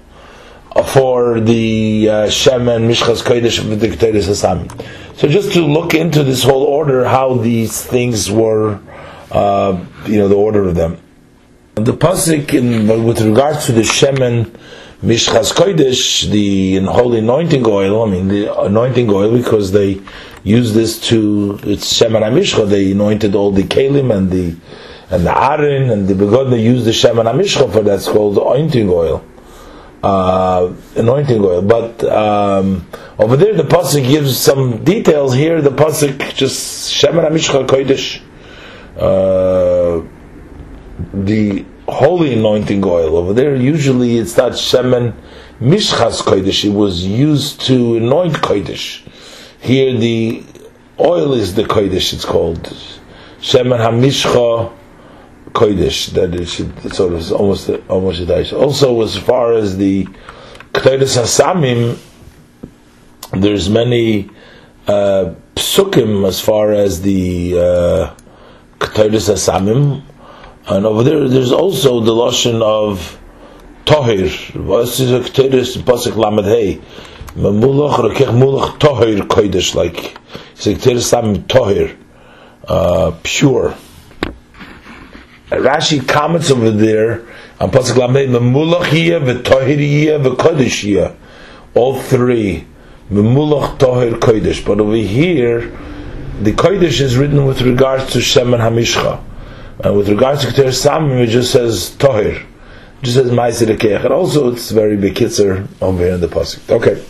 for 0.93 1.39
the 1.39 2.09
uh, 2.09 2.13
Shemen 2.27 2.88
Mishchas 2.88 3.23
Kodesh 3.23 3.59
of 3.59 3.79
the 3.79 3.88
Ketores 3.88 4.27
Hasami. 4.27 4.69
So 5.17 5.27
just 5.27 5.53
to 5.53 5.61
look 5.65 5.93
into 5.93 6.23
this 6.23 6.43
whole 6.43 6.63
order, 6.63 7.05
how 7.05 7.35
these 7.35 7.83
things 7.83 8.29
were, 8.29 8.79
uh, 9.31 9.83
you 10.05 10.17
know, 10.17 10.27
the 10.27 10.35
order 10.35 10.67
of 10.67 10.75
them. 10.75 11.01
The 11.75 11.93
pasuk 11.93 12.53
in, 12.53 13.05
with 13.05 13.21
regards 13.21 13.65
to 13.65 13.71
the 13.71 13.81
Shemen 13.81 14.53
Mishchas 15.03 15.53
Kodesh, 15.53 16.29
the 16.29 16.77
holy 16.86 17.19
anointing 17.19 17.65
oil, 17.67 18.03
I 18.03 18.10
mean 18.10 18.29
the 18.29 18.62
anointing 18.62 19.10
oil 19.10 19.38
because 19.38 19.73
they 19.73 20.01
use 20.43 20.73
this 20.73 20.99
to, 21.10 21.60
it's 21.63 21.91
Shemen 21.91 22.21
HaMishcha, 22.21 22.67
they 22.69 22.91
anointed 22.93 23.36
all 23.36 23.51
the 23.51 23.63
Kalim 23.63 24.15
and 24.15 24.31
the 24.31 24.55
and 25.10 25.25
the 25.25 25.31
Arin 25.31 25.91
and 25.91 26.08
the 26.08 26.13
Begod, 26.13 26.49
they 26.49 26.62
use 26.62 26.86
the 26.86 26.91
Shemen 26.91 27.25
HaMishcha 27.25 27.71
for 27.73 27.81
that's 27.81 28.08
called 28.08 28.38
anointing 28.38 28.89
oil. 28.89 29.23
Uh, 30.01 30.73
anointing 30.95 31.43
oil. 31.43 31.62
But 31.62 32.03
um, 32.05 32.88
over 33.19 33.36
there 33.36 33.53
the 33.53 33.63
Pasuk 33.63 34.08
gives 34.08 34.38
some 34.38 34.84
details, 34.86 35.34
here 35.34 35.62
the 35.62 35.71
Pasuk 35.71 36.36
just 36.36 36.93
Shemen 36.93 37.29
HaMishcha 37.29 37.67
Kodesh. 37.67 38.21
Uh, 38.95 40.08
the 41.13 41.65
holy 41.95 42.34
anointing 42.34 42.84
oil. 42.84 43.17
Over 43.17 43.34
there, 43.34 43.55
usually 43.55 44.17
it's 44.17 44.38
not 44.38 44.53
shemen 44.53 45.13
mishchas 45.59 46.22
kodesh. 46.22 46.65
It 46.65 46.74
was 46.74 47.05
used 47.05 47.61
to 47.61 47.97
anoint 47.97 48.34
kodesh. 48.36 49.01
Here, 49.59 49.97
the 49.97 50.43
oil 50.99 51.34
is 51.34 51.55
the 51.55 51.63
kodesh. 51.63 52.13
It's 52.13 52.26
called 52.26 52.63
shemen 53.39 53.80
hamishcha 53.80 54.72
kodesh. 55.53 56.11
That 56.13 56.36
is 56.36 56.59
it's 56.59 56.97
sort 56.97 57.13
of 57.13 57.32
almost 57.32 57.70
almost 57.89 58.20
a 58.22 58.57
Also, 58.57 59.01
as 59.01 59.17
far 59.17 59.53
as 59.53 59.78
the 59.78 60.05
kodesh 60.74 61.17
hasamim, 61.17 61.97
there's 63.32 63.70
many. 63.70 64.30
Uh, 64.88 65.34
psukim 65.55 66.28
as 66.28 66.39
far 66.39 66.72
as 66.72 67.01
the 67.01 67.57
uh, 67.57 68.15
Ketores 68.80 69.30
Asamim, 69.34 70.01
and 70.68 70.86
over 70.86 71.03
there 71.03 71.28
there's 71.28 71.51
also 71.51 71.99
the 71.99 72.13
lotion 72.13 72.61
of 72.61 73.20
Tohir. 73.86 74.55
What 74.66 74.88
is 74.88 75.11
a 75.11 75.20
Ketores 75.20 75.78
Pasuk 75.78 76.16
Lamed 76.16 76.45
Hey? 76.45 76.82
Memulach 77.36 77.97
Rekech 77.97 78.34
Mulach 78.34 78.80
Tohir 78.80 79.20
Kodesh, 79.28 79.76
like 79.76 80.18
it's 80.53 80.66
a 80.66 80.74
Ketores 80.74 81.13
Asamim 81.13 81.43
Tohir, 81.43 81.95
uh, 82.68 83.16
pure. 83.22 83.76
Rashi 85.49 86.07
comments 86.07 86.49
over 86.49 86.72
there 86.72 87.28
on 87.59 87.70
Pasuk 87.70 87.97
Lamed 87.97 88.30
Memulach 88.30 88.91
Yeh 88.91 89.20
V'Tohir 89.20 89.78
Yeh 89.78 90.18
V'Kodesh 90.18 90.84
Yeh. 90.84 91.13
All 91.76 91.99
three. 91.99 92.66
Memulach 93.11 93.78
Tohir 93.78 94.18
Kodesh. 94.20 94.66
But 94.66 94.80
over 94.80 94.95
here, 94.95 95.70
the 96.41 96.53
Kodesh 96.53 97.01
is 97.01 97.18
written 97.18 97.45
with 97.45 97.61
regards 97.61 98.11
to 98.13 98.18
Shemen 98.18 98.59
Hamishcha. 98.59 99.22
And 99.84 99.97
with 99.97 100.09
regards 100.09 100.41
to 100.41 100.47
Keter 100.47 100.67
Samim, 100.67 101.21
it 101.21 101.28
just 101.28 101.51
says 101.51 101.95
Tohir. 101.97 102.36
It 102.38 102.45
just 103.01 103.17
says 103.17 103.32
Ma'aseh 103.32 104.03
And 104.03 104.13
also, 104.13 104.51
it's 104.51 104.71
very 104.71 104.95
big 104.95 105.15
over 105.82 106.03
here 106.03 106.13
in 106.13 106.21
the 106.21 106.28
Pasuk. 106.28 106.69
Okay. 106.69 107.03